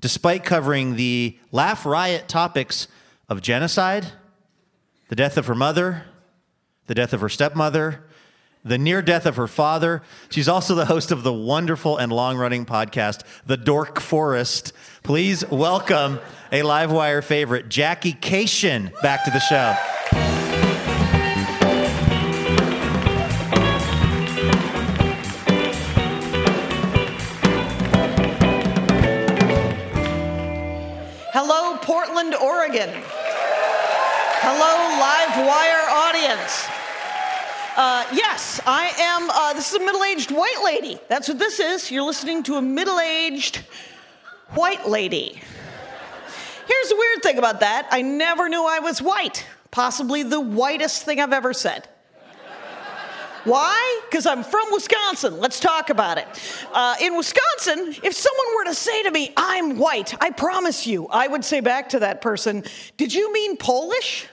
[0.00, 2.88] despite covering the laugh riot topics
[3.28, 4.06] of genocide,
[5.10, 6.04] the death of her mother,
[6.86, 8.06] the death of her stepmother,
[8.64, 10.02] the near death of her father.
[10.30, 14.72] She's also the host of the wonderful and long running podcast, The Dork Forest.
[15.02, 16.20] Please welcome
[16.52, 19.74] a Livewire favorite, Jackie Kashian, back to the show.
[31.32, 32.90] Hello, Portland, Oregon.
[34.44, 36.68] Hello, live wire audience.
[37.84, 39.28] Uh, yes, I am.
[39.28, 41.00] Uh, this is a middle aged white lady.
[41.08, 41.90] That's what this is.
[41.90, 43.56] You're listening to a middle aged
[44.50, 45.42] white lady.
[46.68, 49.44] Here's the weird thing about that I never knew I was white.
[49.72, 51.88] Possibly the whitest thing I've ever said.
[53.42, 54.00] Why?
[54.08, 55.40] Because I'm from Wisconsin.
[55.40, 56.28] Let's talk about it.
[56.72, 61.08] Uh, in Wisconsin, if someone were to say to me, I'm white, I promise you,
[61.08, 62.62] I would say back to that person,
[62.96, 64.28] Did you mean Polish?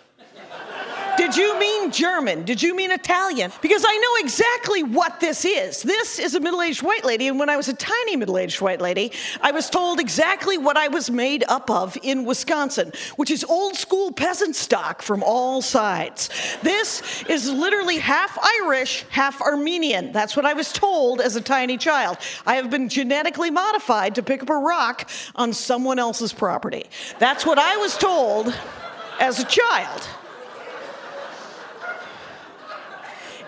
[1.19, 2.45] Did you mean German?
[2.45, 3.51] Did you mean Italian?
[3.61, 5.83] Because I know exactly what this is.
[5.83, 8.61] This is a middle aged white lady, and when I was a tiny middle aged
[8.61, 13.31] white lady, I was told exactly what I was made up of in Wisconsin, which
[13.31, 16.29] is old school peasant stock from all sides.
[16.61, 20.13] This is literally half Irish, half Armenian.
[20.13, 22.17] That's what I was told as a tiny child.
[22.47, 26.85] I have been genetically modified to pick up a rock on someone else's property.
[27.19, 28.57] That's what I was told
[29.19, 30.07] as a child.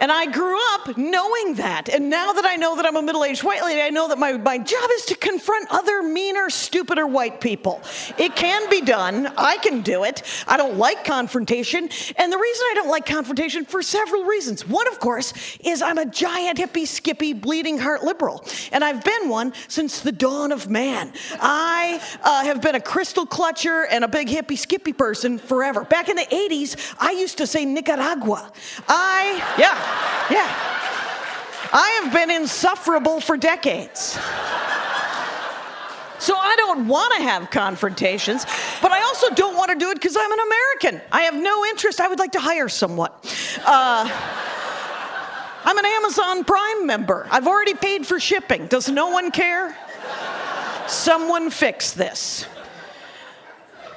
[0.02, 1.88] And I grew up knowing that.
[1.88, 4.18] And now that I know that I'm a middle aged white lady, I know that
[4.18, 7.84] my, my job is to confront other meaner, stupider white people.
[8.18, 9.32] It can be done.
[9.38, 10.24] I can do it.
[10.48, 11.88] I don't like confrontation.
[12.18, 14.68] And the reason I don't like confrontation for several reasons.
[14.68, 15.34] One, of course,
[15.64, 18.44] is I'm a giant, hippie, skippy, bleeding heart liberal.
[18.72, 21.14] And I've been one since the dawn of man.
[21.40, 25.84] I uh, have been a crystal clutcher and a big, hippie, skippy person forever.
[25.84, 28.52] Back in the 80s, I used to say Nicaragua.
[28.88, 29.91] I, yeah.
[30.30, 30.48] Yeah.
[31.74, 34.18] I have been insufferable for decades.
[36.20, 38.46] So I don't want to have confrontations,
[38.80, 41.02] but I also don't want to do it because I'm an American.
[41.12, 42.00] I have no interest.
[42.00, 43.10] I would like to hire someone.
[43.66, 44.08] Uh,
[45.64, 47.28] I'm an Amazon Prime member.
[47.32, 48.68] I've already paid for shipping.
[48.68, 49.76] Does no one care?
[50.88, 52.46] Someone fix this.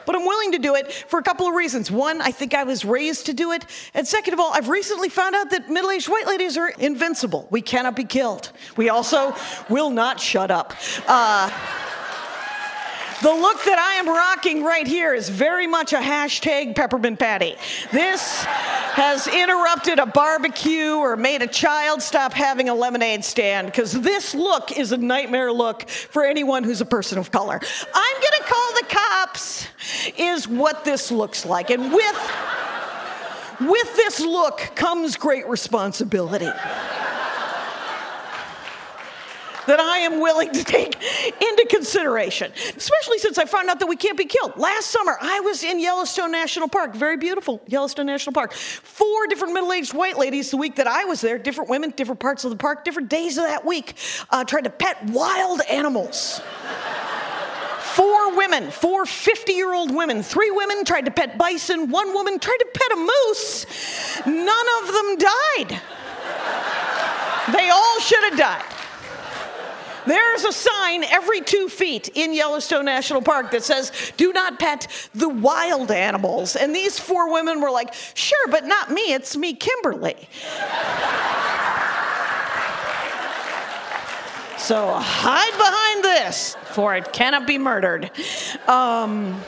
[0.06, 1.90] But I'm willing to do it for a couple of reasons.
[1.90, 3.64] One, I think I was raised to do it.
[3.94, 7.46] And second of all, I've recently found out that middle aged white ladies are invincible.
[7.50, 8.52] We cannot be killed.
[8.76, 9.34] We also
[9.68, 10.74] will not shut up.
[11.06, 11.50] Uh,
[13.24, 17.56] the look that I am rocking right here is very much a hashtag peppermint patty.
[17.90, 23.92] This has interrupted a barbecue or made a child stop having a lemonade stand because
[23.92, 27.58] this look is a nightmare look for anyone who's a person of color.
[27.94, 29.68] I'm gonna call the cops,
[30.18, 31.70] is what this looks like.
[31.70, 32.32] And with,
[33.62, 36.50] with this look comes great responsibility
[39.66, 40.94] that I am willing to take
[41.40, 44.56] into consideration, especially since I found out that we can't be killed.
[44.56, 48.52] Last summer, I was in Yellowstone National Park, very beautiful Yellowstone National Park.
[48.52, 52.20] Four different middle aged white ladies the week that I was there, different women, different
[52.20, 53.94] parts of the park, different days of that week,
[54.30, 56.40] uh, tried to pet wild animals.
[57.94, 60.22] Four women, four 50 year old women.
[60.22, 61.90] Three women tried to pet bison.
[61.90, 63.66] One woman tried to pet a moose.
[64.26, 65.80] None of them died.
[67.52, 68.73] They all should have died.
[70.06, 74.86] There's a sign every two feet in Yellowstone National Park that says, do not pet
[75.14, 76.56] the wild animals.
[76.56, 79.12] And these four women were like, sure, but not me.
[79.12, 80.16] It's me, Kimberly.
[84.58, 88.10] so hide behind this, for it cannot be murdered.
[88.66, 89.40] Um,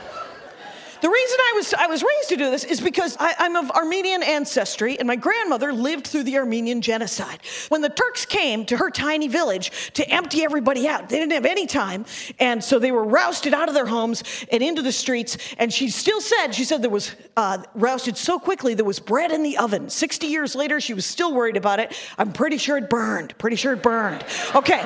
[0.99, 3.69] The reason I was I was raised to do this is because I, I'm of
[3.71, 7.39] Armenian ancestry, and my grandmother lived through the Armenian genocide.
[7.69, 11.45] When the Turks came to her tiny village to empty everybody out, they didn't have
[11.45, 12.05] any time,
[12.39, 15.37] and so they were rousted out of their homes and into the streets.
[15.57, 19.31] And she still said, she said there was uh, rousted so quickly there was bread
[19.31, 19.89] in the oven.
[19.89, 21.93] Sixty years later, she was still worried about it.
[22.17, 23.37] I'm pretty sure it burned.
[23.37, 24.25] Pretty sure it burned.
[24.55, 24.83] Okay.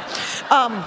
[0.49, 0.83] Um,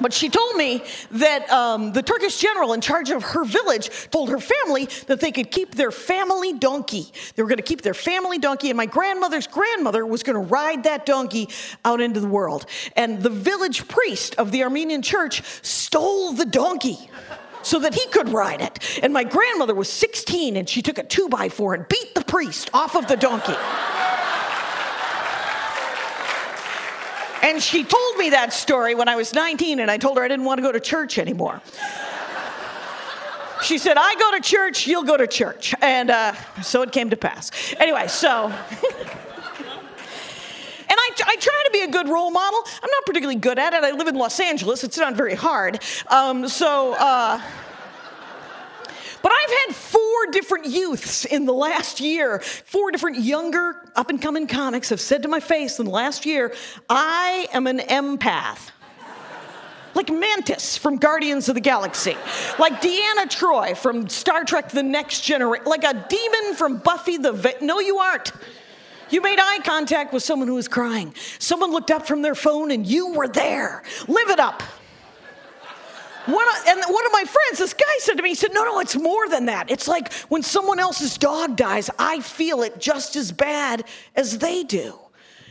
[0.00, 0.82] but she told me
[1.12, 5.32] that um, the Turkish general in charge of her village told her family that they
[5.32, 7.06] could keep their family donkey.
[7.34, 10.52] They were going to keep their family donkey, and my grandmother's grandmother was going to
[10.52, 11.48] ride that donkey
[11.84, 12.66] out into the world.
[12.96, 17.10] And the village priest of the Armenian church stole the donkey
[17.62, 19.00] so that he could ride it.
[19.02, 22.24] And my grandmother was 16 and she took a two by four and beat the
[22.24, 23.56] priest off of the donkey.
[27.48, 30.28] And she told me that story when I was 19, and I told her I
[30.28, 31.62] didn't want to go to church anymore.
[33.62, 35.74] She said, I go to church, you'll go to church.
[35.80, 37.50] And uh, so it came to pass.
[37.78, 38.44] Anyway, so.
[38.48, 38.54] and
[40.90, 42.60] I, I try to be a good role model.
[42.82, 43.82] I'm not particularly good at it.
[43.82, 45.82] I live in Los Angeles, it's not very hard.
[46.08, 46.96] Um, so.
[46.98, 47.40] Uh,
[49.28, 54.22] but I've had four different youths in the last year, four different younger up and
[54.22, 56.54] coming comics have said to my face in the last year,
[56.88, 58.70] I am an empath.
[59.92, 62.16] Like Mantis from Guardians of the Galaxy,
[62.58, 67.32] like Deanna Troi from Star Trek The Next Generation, like a demon from Buffy the
[67.32, 67.60] Vet.
[67.60, 68.32] No, you aren't.
[69.10, 71.14] You made eye contact with someone who was crying.
[71.38, 73.82] Someone looked up from their phone and you were there.
[74.06, 74.62] Live it up.
[76.28, 78.62] One of, and one of my friends, this guy said to me, he said, No,
[78.62, 79.70] no, it's more than that.
[79.70, 84.62] It's like when someone else's dog dies, I feel it just as bad as they
[84.62, 84.98] do.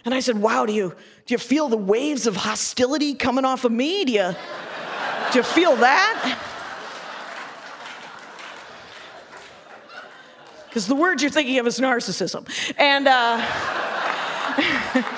[0.06, 0.94] And I said, Wow, do you,
[1.26, 4.06] do you feel the waves of hostility coming off of me?
[4.06, 4.36] Do you,
[5.32, 6.44] do you feel that?
[10.70, 12.46] Because the word you're thinking of is narcissism.
[12.78, 13.42] And, uh,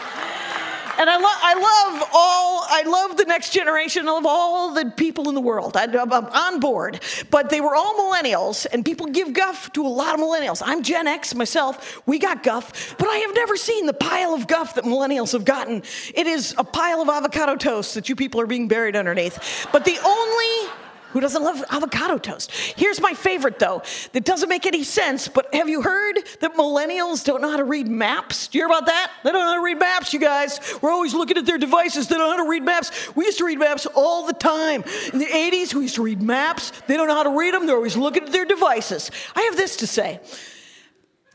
[1.00, 4.06] And I, lo- I love all, I love the next generation.
[4.06, 5.78] Love all the people in the world.
[5.78, 7.00] I, am on board.
[7.32, 10.62] But they were all millennials, and people give guff to a lot of millennials.
[10.66, 12.06] I'm Gen X myself.
[12.06, 15.46] We got guff, but I have never seen the pile of guff that millennials have
[15.46, 15.84] gotten.
[16.14, 19.68] It is a pile of avocado toast that you people are being buried underneath.
[19.72, 20.70] But the only
[21.12, 22.52] who doesn't love avocado toast?
[22.52, 23.82] Here's my favorite though,
[24.14, 27.64] that doesn't make any sense, but have you heard that millennials don't know how to
[27.64, 28.48] read maps?
[28.48, 29.12] Do you hear about that?
[29.24, 30.60] They don't know how to read maps, you guys.
[30.82, 33.16] We're always looking at their devices, they don't know how to read maps.
[33.16, 34.84] We used to read maps all the time.
[35.14, 36.72] In the 80s, we used to read maps.
[36.88, 39.12] They don't know how to read them, they're always looking at their devices.
[39.36, 40.20] I have this to say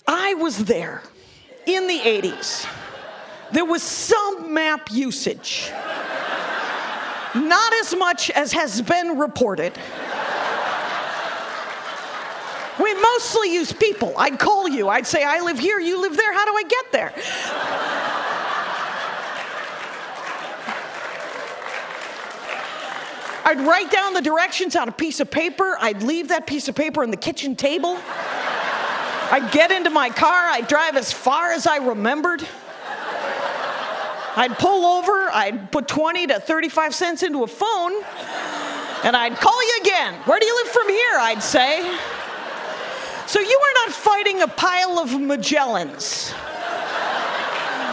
[0.06, 1.02] I was there
[1.66, 2.66] in the 80s.
[3.52, 5.70] There was some map usage.
[7.34, 9.76] Not as much as has been reported.
[12.80, 14.14] We mostly use people.
[14.16, 14.88] I'd call you.
[14.88, 16.32] I'd say, I live here, you live there.
[16.32, 17.12] How do I get there?
[23.46, 25.76] I'd write down the directions on a piece of paper.
[25.80, 27.98] I'd leave that piece of paper on the kitchen table.
[29.30, 30.46] I'd get into my car.
[30.48, 32.46] I'd drive as far as I remembered.
[34.36, 37.92] I'd pull over, I'd put 20 to 35 cents into a phone,
[39.04, 40.14] and I'd call you again.
[40.24, 41.18] Where do you live from here?
[41.18, 41.82] I'd say.
[43.26, 46.34] So you are not fighting a pile of Magellans.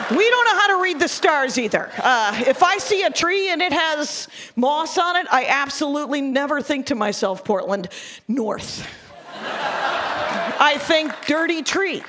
[0.09, 1.89] We don't know how to read the stars either.
[1.97, 4.27] Uh, if I see a tree and it has
[4.57, 7.87] moss on it, I absolutely never think to myself, Portland,
[8.27, 8.85] north.
[10.63, 12.03] I think dirty tree.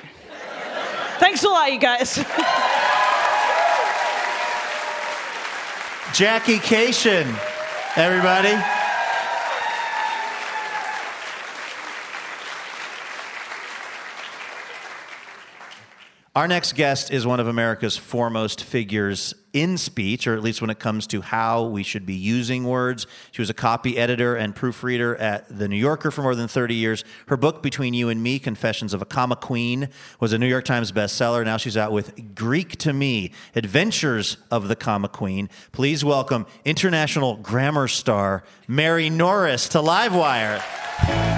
[1.19, 2.17] Thanks a lot, you guys.
[6.13, 7.25] Jackie Kashian,
[7.97, 8.82] everybody.
[16.35, 20.71] Our next guest is one of America's foremost figures in speech, or at least when
[20.71, 23.05] it comes to how we should be using words.
[23.31, 26.73] She was a copy editor and proofreader at The New Yorker for more than 30
[26.73, 27.03] years.
[27.27, 30.65] Her book, Between You and Me Confessions of a Comma Queen, was a New York
[30.65, 31.45] Times bestseller.
[31.45, 35.51] Now she's out with Greek to Me Adventures of the Comma Queen.
[35.71, 41.32] Please welcome international grammar star Mary Norris to Livewire.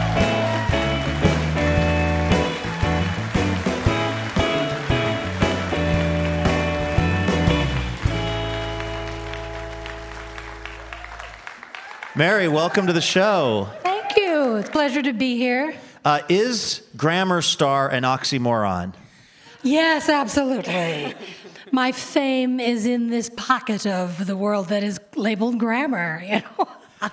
[12.18, 13.68] Mary, welcome to the show.
[13.84, 14.56] Thank you.
[14.56, 15.76] It's a pleasure to be here.
[16.06, 18.94] Uh, is grammar star an oxymoron?
[19.64, 21.14] Yes, absolutely.
[21.74, 26.70] My fame is in this pocket of the world that is labeled grammar, you know.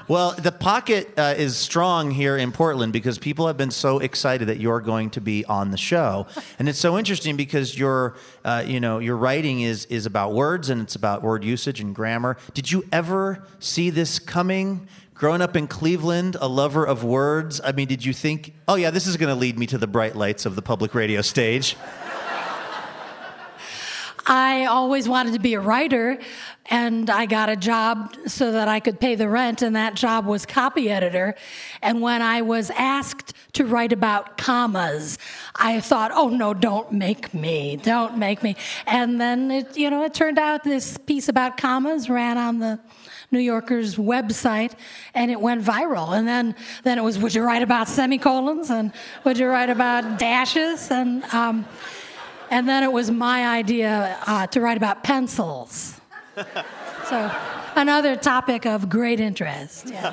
[0.09, 4.49] Well, the pocket uh, is strong here in Portland because people have been so excited
[4.49, 6.27] that you're going to be on the show,
[6.59, 10.71] and it's so interesting because your, uh, you know, your writing is is about words
[10.71, 12.37] and it's about word usage and grammar.
[12.55, 14.89] Did you ever see this coming?
[15.15, 17.61] Growing up in Cleveland, a lover of words.
[17.63, 19.87] I mean, did you think, oh yeah, this is going to lead me to the
[19.87, 21.77] bright lights of the public radio stage?
[24.27, 26.19] I always wanted to be a writer,
[26.67, 30.27] and I got a job so that I could pay the rent, and that job
[30.27, 31.35] was copy editor.
[31.83, 35.19] And when I was asked to write about commas,
[35.57, 38.55] I thought, oh no, don't make me, don't make me.
[38.87, 42.79] And then it, you know, it turned out this piece about commas ran on the
[43.33, 44.73] New Yorker's website,
[45.15, 46.17] and it went viral.
[46.17, 46.55] And then,
[46.85, 48.93] then it was, would you write about semicolons, and
[49.25, 51.67] would you write about dashes, and um,
[52.53, 55.99] and then it was my idea uh, to write about pencils.
[57.07, 57.35] so,
[57.75, 59.89] another topic of great interest.
[59.89, 60.13] Yeah.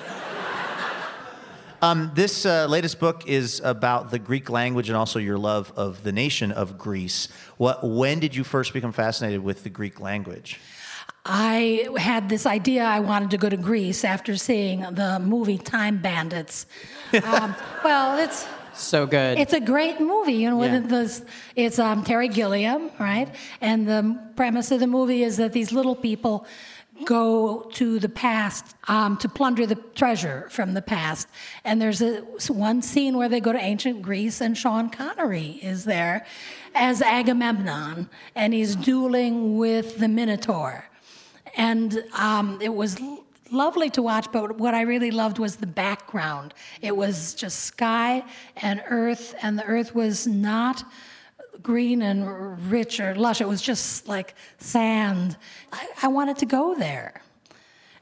[1.81, 6.03] Um, this uh, latest book is about the Greek language and also your love of
[6.03, 7.27] the nation of Greece.
[7.57, 10.59] What, when did you first become fascinated with the Greek language?
[11.25, 15.97] I had this idea I wanted to go to Greece after seeing the movie Time
[16.01, 16.65] Bandits.
[17.23, 18.45] Um, well, it's
[18.79, 19.37] So good.
[19.37, 20.57] It's a great movie, you know.
[20.57, 20.79] With Yeah.
[20.79, 21.25] the,
[21.55, 23.33] it's um, Terry Gilliam, right?
[23.61, 26.45] And the premise of the movie is that these little people
[27.05, 31.27] go to the past um, to plunder the treasure from the past.
[31.63, 35.85] And there's a one scene where they go to ancient Greece, and Sean Connery is
[35.85, 36.25] there
[36.75, 40.85] as Agamemnon, and he's dueling with the Minotaur.
[41.55, 42.99] And um, it was
[43.51, 46.53] lovely to watch, but what I really loved was the background.
[46.81, 48.23] It was just sky
[48.57, 50.83] and earth, and the earth was not
[51.61, 53.41] green and rich or lush.
[53.41, 55.37] It was just like sand.
[55.71, 57.21] I, I wanted to go there.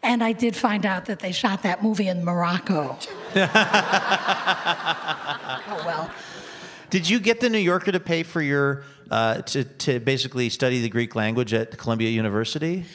[0.04, 2.98] And I did find out that they shot that movie in Morocco.
[3.36, 3.41] oh,
[5.86, 6.12] well.
[6.89, 10.82] Did you get the New Yorker to pay for your uh, to to basically study
[10.82, 12.86] the Greek language at Columbia University?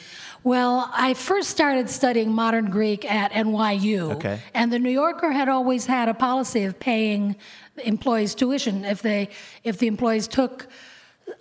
[0.43, 4.15] Well, I first started studying modern Greek at NYU.
[4.15, 4.39] Okay.
[4.53, 7.37] And the New Yorker had always had a policy of paying
[7.77, 9.29] employees tuition if they
[9.63, 10.67] if the employees took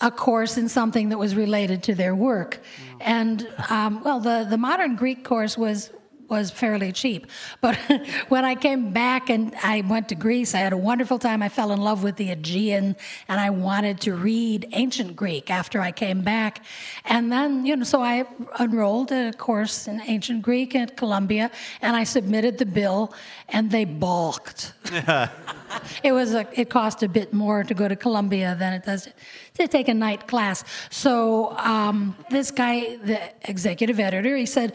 [0.00, 2.60] a course in something that was related to their work.
[3.00, 5.90] And um, well, the, the modern Greek course was
[6.32, 7.28] was fairly cheap.
[7.60, 7.76] But
[8.28, 11.42] when I came back and I went to Greece, I had a wonderful time.
[11.42, 12.96] I fell in love with the Aegean
[13.28, 16.64] and I wanted to read ancient Greek after I came back.
[17.04, 18.24] And then, you know, so I
[18.58, 21.50] enrolled a course in ancient Greek at Columbia
[21.82, 23.14] and I submitted the bill
[23.50, 24.72] and they balked.
[26.02, 29.08] it was a, it cost a bit more to go to Columbia than it does
[29.54, 30.64] to take a night class.
[30.90, 34.74] So um, this guy, the executive editor, he said,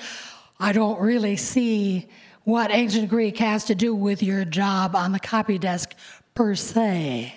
[0.60, 2.08] "I don't really see
[2.44, 5.94] what ancient Greek has to do with your job on the copy desk
[6.34, 7.34] per se."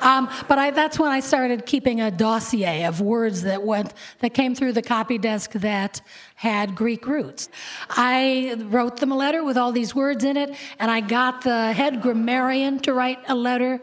[0.00, 4.30] Um, but I, that's when I started keeping a dossier of words that went that
[4.30, 6.00] came through the copy desk that
[6.36, 7.48] had Greek roots.
[7.90, 11.72] I wrote them a letter with all these words in it, and I got the
[11.72, 13.80] head grammarian to write a letter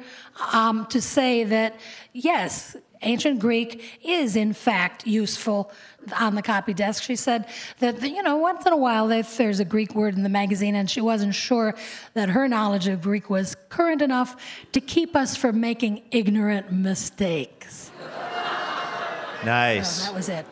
[0.54, 1.80] um, to say that
[2.14, 5.72] yes, ancient Greek is in fact useful
[6.20, 7.04] on the copy desk.
[7.04, 7.48] She said
[7.80, 10.76] that you know once in a while if there's a Greek word in the magazine,
[10.76, 11.76] and she wasn't sure
[12.14, 14.36] that her knowledge of Greek was current enough
[14.72, 17.92] to keep us from making ignorant mistakes.
[19.46, 20.06] Nice.
[20.06, 20.46] That was it.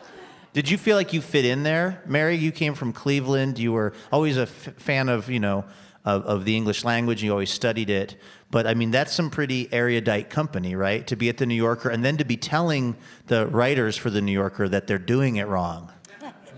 [0.52, 2.36] Did you feel like you fit in there, Mary?
[2.36, 3.58] You came from Cleveland.
[3.58, 5.64] You were always a f- fan of you know
[6.04, 7.22] of, of the English language.
[7.22, 8.16] You always studied it.
[8.50, 11.06] But I mean, that's some pretty erudite company, right?
[11.08, 14.20] To be at the New Yorker and then to be telling the writers for the
[14.20, 15.90] New Yorker that they're doing it wrong.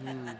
[0.04, 0.36] Mm.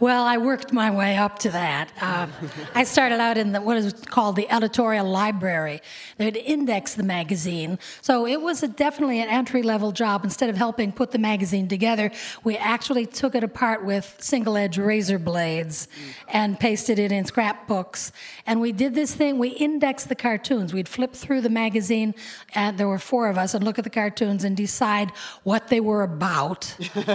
[0.00, 1.90] Well, I worked my way up to that.
[2.02, 2.32] Um,
[2.74, 5.82] I started out in the, what is called the editorial library.
[6.16, 7.78] They'd index the magazine.
[8.00, 10.24] So it was a, definitely an entry level job.
[10.24, 12.10] Instead of helping put the magazine together,
[12.44, 15.86] we actually took it apart with single edge razor blades
[16.28, 18.10] and pasted it in scrapbooks.
[18.46, 20.72] And we did this thing, we indexed the cartoons.
[20.72, 22.14] We'd flip through the magazine,
[22.54, 25.10] and there were four of us, and look at the cartoons and decide
[25.42, 26.74] what they were about.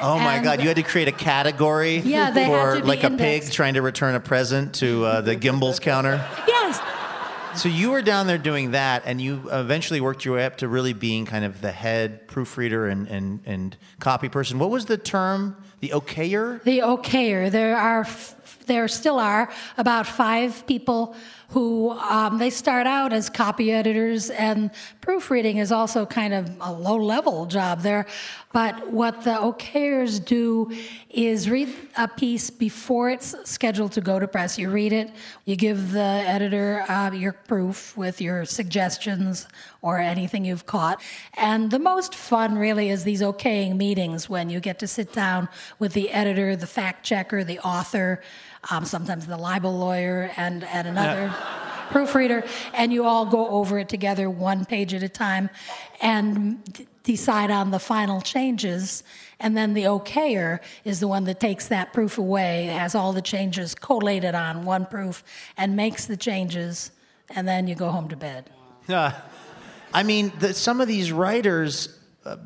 [0.00, 0.60] Oh my And- God!
[0.60, 3.50] You had to create a category Yeah, they had for to be like a pig
[3.50, 6.24] trying to return a present to uh, the Gimbels counter.
[6.46, 6.80] yes.
[7.54, 10.68] So you were down there doing that, and you eventually worked your way up to
[10.68, 14.58] really being kind of the head proofreader and, and, and copy person.
[14.58, 15.62] What was the term?
[15.80, 16.62] The okayer?
[16.62, 17.50] The okayer.
[17.50, 21.14] There are f- there still are about five people
[21.52, 24.70] who um, they start out as copy editors, and
[25.02, 28.06] proofreading is also kind of a low level job there.
[28.52, 30.72] But what the okayers do
[31.10, 34.58] is read a piece before it's scheduled to go to press.
[34.58, 35.10] You read it,
[35.44, 39.46] you give the editor uh, your proof with your suggestions
[39.82, 41.02] or anything you've caught.
[41.34, 45.50] And the most fun really is these okaying meetings when you get to sit down
[45.78, 48.22] with the editor, the fact checker, the author
[48.70, 51.86] um, sometimes the libel lawyer and, and another yeah.
[51.90, 52.44] proofreader,
[52.74, 55.50] and you all go over it together one page at a time
[56.00, 59.02] and d- decide on the final changes.
[59.40, 63.22] And then the okayer is the one that takes that proof away, has all the
[63.22, 65.24] changes collated on one proof,
[65.56, 66.92] and makes the changes,
[67.30, 68.50] and then you go home to bed.
[68.86, 69.20] Yeah.
[69.92, 71.98] I mean, the, some of these writers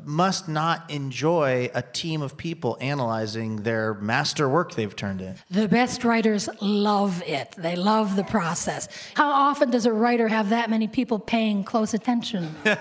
[0.05, 5.35] must not enjoy a team of people analyzing their master work they've turned in.
[5.51, 7.51] The best writers love it.
[7.57, 8.87] They love the process.
[9.13, 12.77] How often does a writer have that many people paying close attention to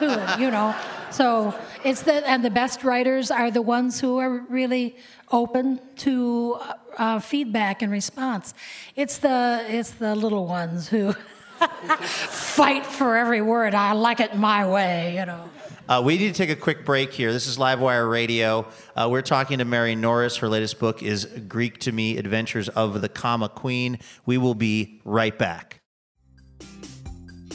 [0.00, 0.74] it, you know?
[1.10, 4.96] So it's the and the best writers are the ones who are really
[5.30, 8.54] open to uh, uh feedback and response.
[8.96, 11.14] It's the it's the little ones who
[11.58, 13.74] fight for every word.
[13.74, 15.50] I like it my way, you know.
[15.88, 17.32] Uh, we need to take a quick break here.
[17.32, 18.66] This is Livewire Radio.
[18.94, 20.36] Uh, we're talking to Mary Norris.
[20.36, 23.98] Her latest book is Greek to Me Adventures of the Comma Queen.
[24.26, 25.80] We will be right back.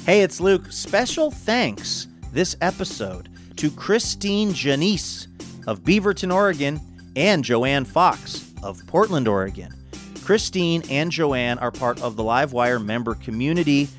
[0.06, 0.72] Hey, it's Luke.
[0.72, 5.28] Special thanks this episode to Christine Janice
[5.68, 6.82] of Beaverton, Oregon,
[7.16, 9.72] and Joanne Fox of Portland, Oregon.
[10.24, 13.90] Christine and Joanne are part of the Livewire member community,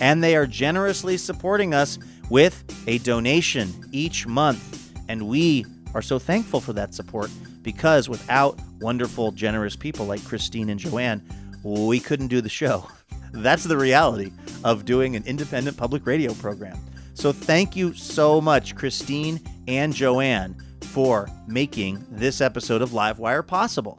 [0.00, 1.98] and they are generously supporting us
[2.30, 4.92] with a donation each month.
[5.08, 7.28] And we are so thankful for that support
[7.62, 11.22] because without wonderful, generous people like Christine and Joanne,
[11.64, 12.88] we couldn't do the show.
[13.32, 14.30] That's the reality
[14.62, 16.78] of doing an independent public radio program.
[17.14, 23.98] So thank you so much, Christine and Joanne, for making this episode of Livewire possible.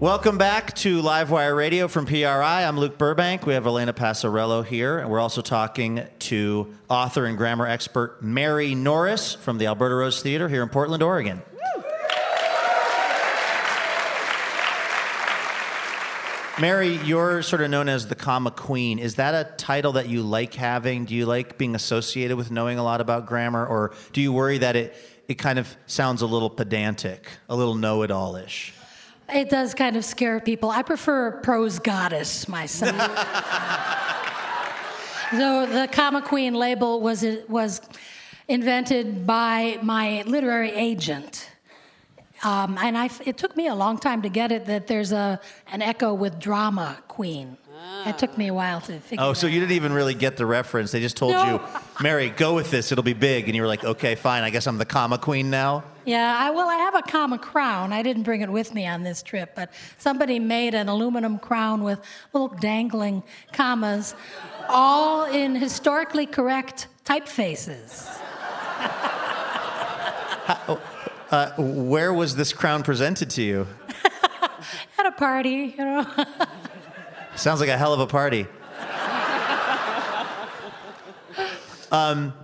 [0.00, 2.64] Welcome back to Livewire Radio from PRI.
[2.64, 3.44] I'm Luke Burbank.
[3.44, 8.74] We have Elena Passarello here, and we're also talking to author and grammar expert Mary
[8.74, 11.42] Norris from the Alberta Rose Theater here in Portland, Oregon.
[16.58, 18.98] Mary, you're sort of known as the comma queen.
[18.98, 21.04] Is that a title that you like having?
[21.04, 24.56] Do you like being associated with knowing a lot about grammar, or do you worry
[24.56, 24.94] that it,
[25.28, 28.72] it kind of sounds a little pedantic, a little know it all ish?
[29.32, 30.70] It does kind of scare people.
[30.70, 32.96] I prefer prose goddess myself.
[35.30, 37.80] so the comma queen label was was
[38.48, 41.48] invented by my literary agent.
[42.42, 45.40] Um, and I, it took me a long time to get it that there's a,
[45.70, 47.58] an echo with drama queen.
[48.06, 49.22] It took me a while to figure.
[49.22, 49.30] Out.
[49.30, 50.90] Oh, so you didn't even really get the reference.
[50.90, 51.44] They just told no.
[51.44, 51.60] you,
[52.02, 52.90] Mary, go with this.
[52.92, 54.42] It'll be big, and you were like, okay, fine.
[54.42, 55.84] I guess I'm the comma queen now.
[56.06, 57.92] Yeah, I, well, I have a comma crown.
[57.92, 61.84] I didn't bring it with me on this trip, but somebody made an aluminum crown
[61.84, 62.00] with
[62.32, 63.22] little dangling
[63.52, 64.14] commas,
[64.68, 68.06] all in historically correct typefaces.
[70.46, 70.80] How,
[71.30, 73.66] uh, where was this crown presented to you?
[74.98, 76.06] At a party, you know.
[77.40, 78.46] Sounds like a hell of a party.
[81.90, 82.34] um,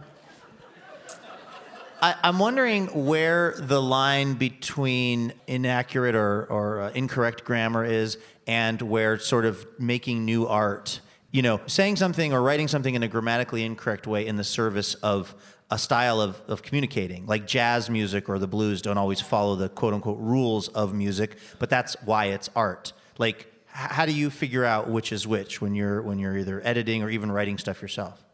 [2.00, 8.16] I, am wondering where the line between inaccurate or, or uh, incorrect grammar is
[8.46, 13.02] and where sort of making new art, you know, saying something or writing something in
[13.02, 15.34] a grammatically incorrect way in the service of
[15.70, 17.26] a style of, of communicating.
[17.26, 21.36] Like jazz music or the blues don't always follow the quote unquote rules of music,
[21.58, 22.94] but that's why it's art.
[23.18, 27.02] Like how do you figure out which is which when you're when you're either editing
[27.02, 28.24] or even writing stuff yourself?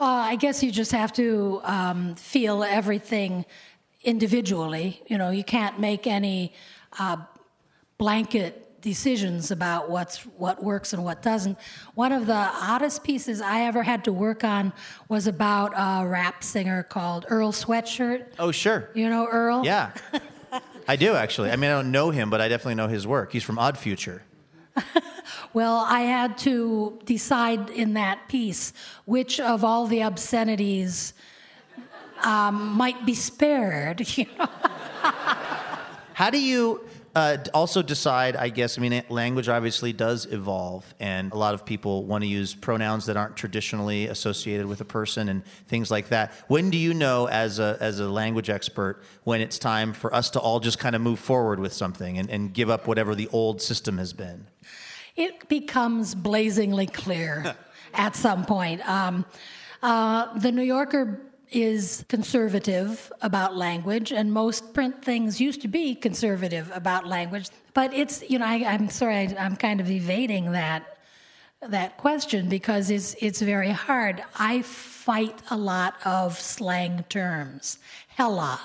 [0.00, 3.44] Uh, I guess you just have to um, feel everything
[4.04, 5.02] individually.
[5.08, 6.52] You know, you can't make any
[6.98, 7.16] uh,
[7.98, 11.58] blanket decisions about what's what works and what doesn't.
[11.94, 14.72] One of the oddest pieces I ever had to work on
[15.08, 18.26] was about a rap singer called Earl Sweatshirt.
[18.38, 18.90] Oh, sure.
[18.94, 19.64] You know Earl?
[19.64, 19.92] Yeah.
[20.86, 21.50] I do actually.
[21.50, 23.32] I mean, I don't know him, but I definitely know his work.
[23.32, 24.22] He's from Odd Future.
[25.52, 28.72] well, I had to decide in that piece
[29.04, 31.14] which of all the obscenities
[32.22, 34.06] um, might be spared.
[34.16, 34.48] You know?
[36.14, 36.80] How do you?
[37.14, 38.36] uh, also decide?
[38.36, 38.78] I guess.
[38.78, 43.06] I mean, language obviously does evolve, and a lot of people want to use pronouns
[43.06, 46.32] that aren't traditionally associated with a person and things like that.
[46.48, 50.30] When do you know, as a as a language expert, when it's time for us
[50.30, 53.28] to all just kind of move forward with something and, and give up whatever the
[53.28, 54.46] old system has been?
[55.16, 57.54] It becomes blazingly clear
[57.94, 58.86] at some point.
[58.88, 59.24] Um,
[59.82, 65.94] uh, the New Yorker is conservative about language, and most print things used to be
[65.94, 67.48] conservative about language.
[67.74, 70.90] But it's, you know, I, I'm sorry, I, I'm kind of evading that
[71.68, 74.22] that question because it's it's very hard.
[74.38, 77.78] I fight a lot of slang terms.
[78.08, 78.60] Hella,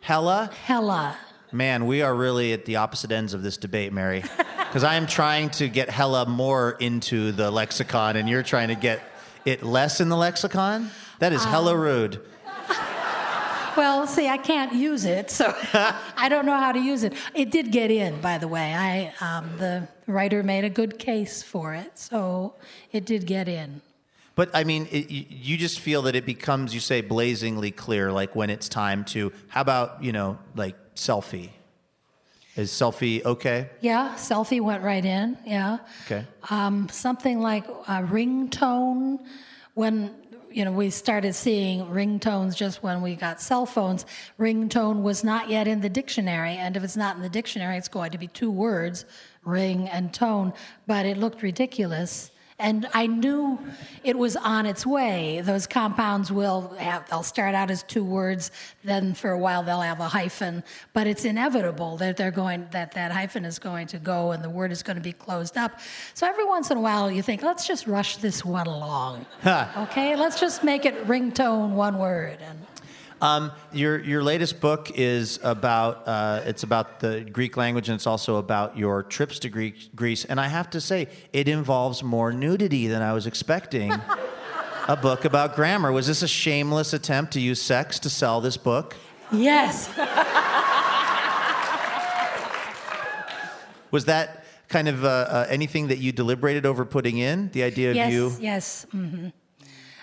[0.00, 1.18] Hella, hella.
[1.52, 4.24] Man, we are really at the opposite ends of this debate, Mary.
[4.68, 8.74] Because I am trying to get hella more into the lexicon, and you're trying to
[8.74, 9.00] get
[9.46, 10.90] it less in the lexicon.
[11.20, 12.20] That is hella rude.
[13.78, 15.54] Well, see, I can't use it, so
[16.16, 17.14] I don't know how to use it.
[17.32, 18.74] It did get in, by the way.
[18.74, 22.54] I um, the writer made a good case for it, so
[22.90, 23.80] it did get in.
[24.34, 28.34] But I mean, it, you just feel that it becomes, you say, blazingly clear, like
[28.34, 29.32] when it's time to.
[29.46, 31.50] How about you know, like selfie?
[32.56, 33.70] Is selfie okay?
[33.80, 35.38] Yeah, selfie went right in.
[35.46, 36.24] Yeah, Okay.
[36.50, 39.20] um, something like a ringtone.
[39.74, 40.10] When
[40.50, 44.04] you know we started seeing ringtones just when we got cell phones,
[44.40, 47.86] ringtone was not yet in the dictionary, and if it's not in the dictionary, it's
[47.88, 49.04] going to be two words,
[49.44, 50.52] ring and tone.
[50.88, 52.32] But it looked ridiculous.
[52.60, 53.60] And I knew
[54.02, 55.40] it was on its way.
[55.44, 58.50] Those compounds will have, they'll start out as two words,
[58.82, 62.92] then for a while they'll have a hyphen, but it's inevitable that they're going, that
[62.92, 65.78] that hyphen is going to go and the word is going to be closed up.
[66.14, 69.26] So every once in a while you think, let's just rush this one along.
[69.46, 72.38] okay, let's just make it ringtone one word.
[72.40, 72.58] And
[73.20, 78.06] Um, your your latest book is about uh, it's about the Greek language and it's
[78.06, 80.24] also about your trips to Greek, Greece.
[80.24, 83.92] And I have to say, it involves more nudity than I was expecting.
[84.88, 85.92] a book about grammar.
[85.92, 88.96] Was this a shameless attempt to use sex to sell this book?
[89.30, 89.88] yes,
[93.90, 97.50] Was that kind of uh, uh, anything that you deliberated over putting in?
[97.52, 98.32] The idea of yes, you.
[98.40, 98.86] yes.
[98.90, 99.28] hmm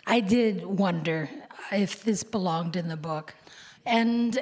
[0.07, 1.29] I did wonder
[1.71, 3.35] if this belonged in the book.
[3.85, 4.39] And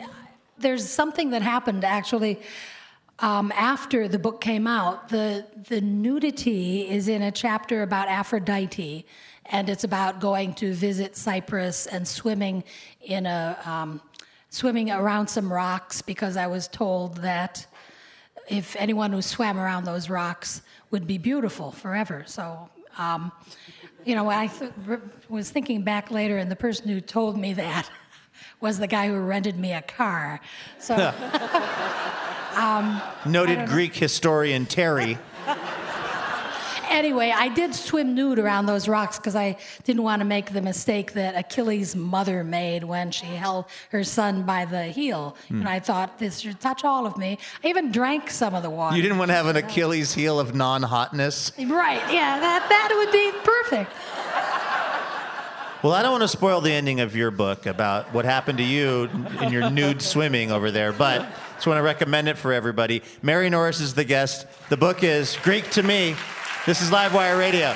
[0.57, 2.39] there's something that happened actually
[3.19, 5.09] um, after the book came out.
[5.09, 9.05] The, the nudity is in a chapter about Aphrodite,
[9.45, 12.63] and it's about going to visit Cyprus and swimming
[13.01, 13.57] in a.
[13.65, 14.01] Um,
[14.53, 17.65] swimming around some rocks because I was told that
[18.47, 20.61] if anyone who swam around those rocks
[20.91, 22.24] would be beautiful forever.
[22.28, 22.69] So,
[22.99, 23.32] um,
[24.06, 24.72] you know, I th-
[25.30, 27.89] was thinking back later, and the person who told me that
[28.60, 30.39] was the guy who rented me a car.
[30.80, 30.95] So,
[32.56, 35.18] um, Noted Greek historian Terry.
[36.94, 40.62] Anyway, I did swim nude around those rocks because I didn't want to make the
[40.62, 45.36] mistake that Achilles' mother made when she held her son by the heel.
[45.50, 45.62] Hmm.
[45.62, 47.38] And I thought this should touch all of me.
[47.64, 48.96] I even drank some of the water.
[48.96, 51.54] You didn't want to have an Achilles heel of non-hotness.
[51.58, 53.91] Right, yeah, that, that would be perfect.
[55.84, 58.64] Well, I don't want to spoil the ending of your book about what happened to
[58.64, 59.10] you
[59.41, 63.04] in your nude swimming over there, but just want to recommend it for everybody.
[63.22, 64.48] Mary Norris is the guest.
[64.70, 66.16] The book is Greek to Me.
[66.66, 67.76] This is Livewire Radio.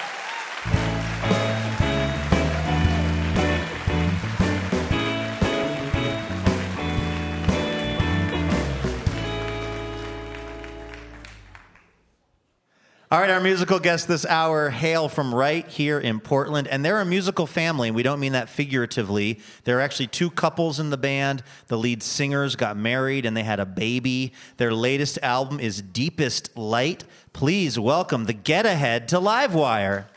[13.10, 17.00] All right, our musical guest this hour hail from right here in Portland, and they're
[17.00, 19.40] a musical family, we don't mean that figuratively.
[19.64, 21.42] There are actually two couples in the band.
[21.68, 24.34] The lead singers got married and they had a baby.
[24.58, 27.06] Their latest album is Deepest Light.
[27.32, 30.08] Please welcome the Get Ahead to Livewire.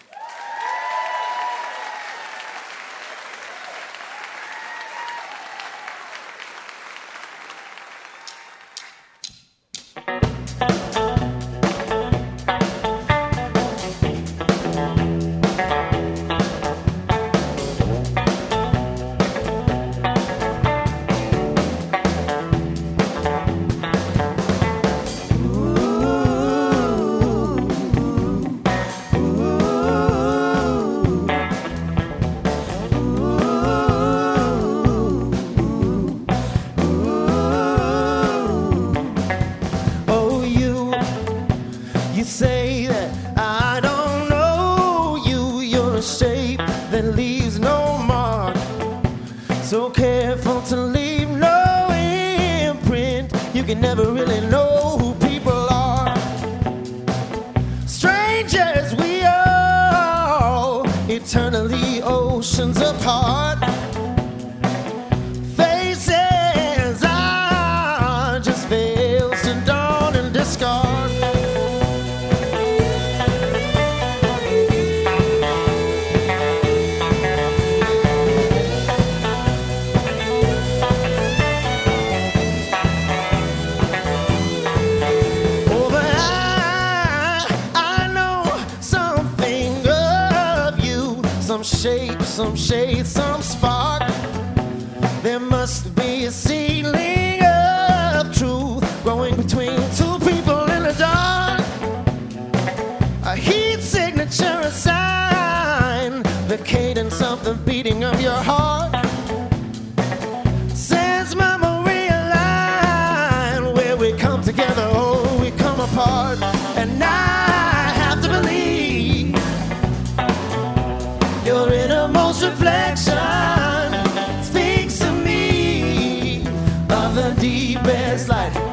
[126.92, 128.69] Of the deepest light,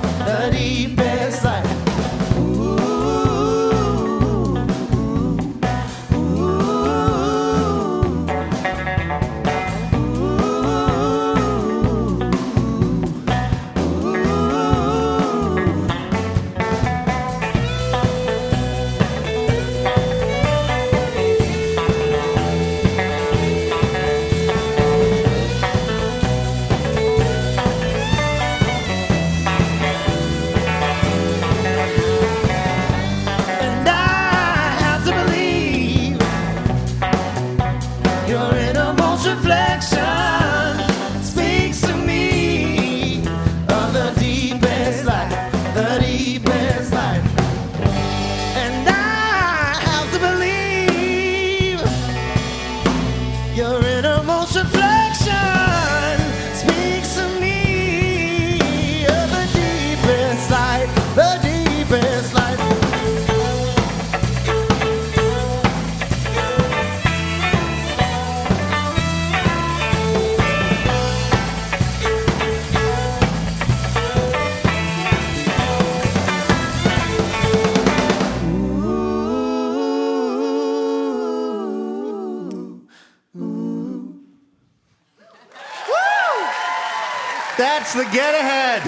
[87.87, 88.83] That's the Get Ahead.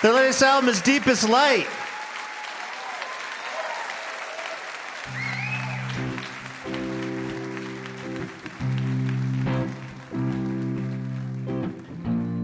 [0.00, 1.66] Their latest album is Deepest Light.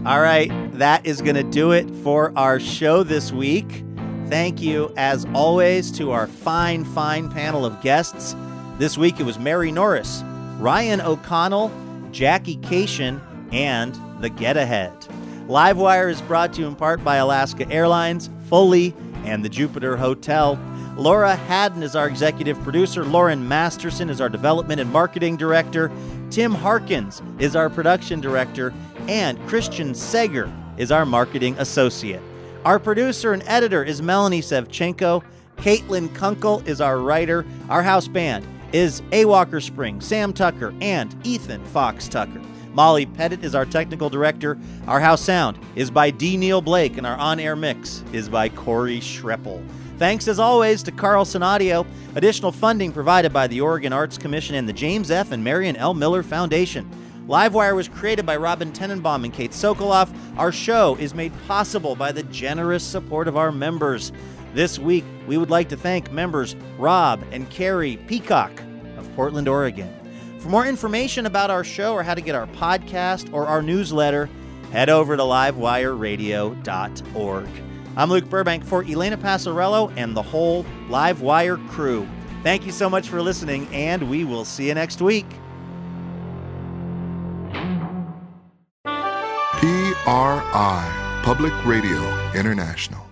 [0.05, 3.83] All right, that is going to do it for our show this week.
[4.27, 8.35] Thank you, as always, to our fine, fine panel of guests.
[8.77, 10.21] This week it was Mary Norris,
[10.59, 11.71] Ryan O'Connell,
[12.11, 13.19] Jackie Kashian,
[13.51, 14.93] and The Get Ahead.
[15.47, 18.93] Livewire is brought to you in part by Alaska Airlines, Foley,
[19.25, 20.57] and the Jupiter Hotel.
[20.95, 23.03] Laura Haddon is our executive producer.
[23.03, 25.91] Lauren Masterson is our development and marketing director.
[26.29, 28.73] Tim Harkins is our production director.
[29.07, 32.21] And Christian Seger is our marketing associate.
[32.65, 35.23] Our producer and editor is Melanie Sevchenko.
[35.57, 37.45] Caitlin Kunkel is our writer.
[37.69, 39.25] Our house band is A.
[39.25, 42.41] Walker Spring, Sam Tucker, and Ethan Fox Tucker.
[42.73, 44.57] Molly Pettit is our technical director.
[44.87, 46.37] Our house sound is by D.
[46.37, 49.63] Neil Blake, and our on air mix is by Corey Schreppel.
[49.97, 51.85] Thanks as always to Carlson Audio.
[52.15, 55.31] Additional funding provided by the Oregon Arts Commission and the James F.
[55.31, 55.93] and Marion L.
[55.93, 56.89] Miller Foundation.
[57.27, 60.11] Livewire was created by Robin Tenenbaum and Kate Sokoloff.
[60.37, 64.11] Our show is made possible by the generous support of our members.
[64.53, 68.51] This week, we would like to thank members Rob and Carrie Peacock
[68.97, 70.00] of Portland, Oregon.
[70.41, 74.27] For more information about our show or how to get our podcast or our newsletter,
[74.71, 77.47] head over to livewireradio.org.
[77.95, 82.09] I'm Luke Burbank for Elena Passarello and the whole Livewire crew.
[82.41, 85.27] Thank you so much for listening, and we will see you next week.
[90.03, 92.01] PRI, Public Radio
[92.33, 93.10] International.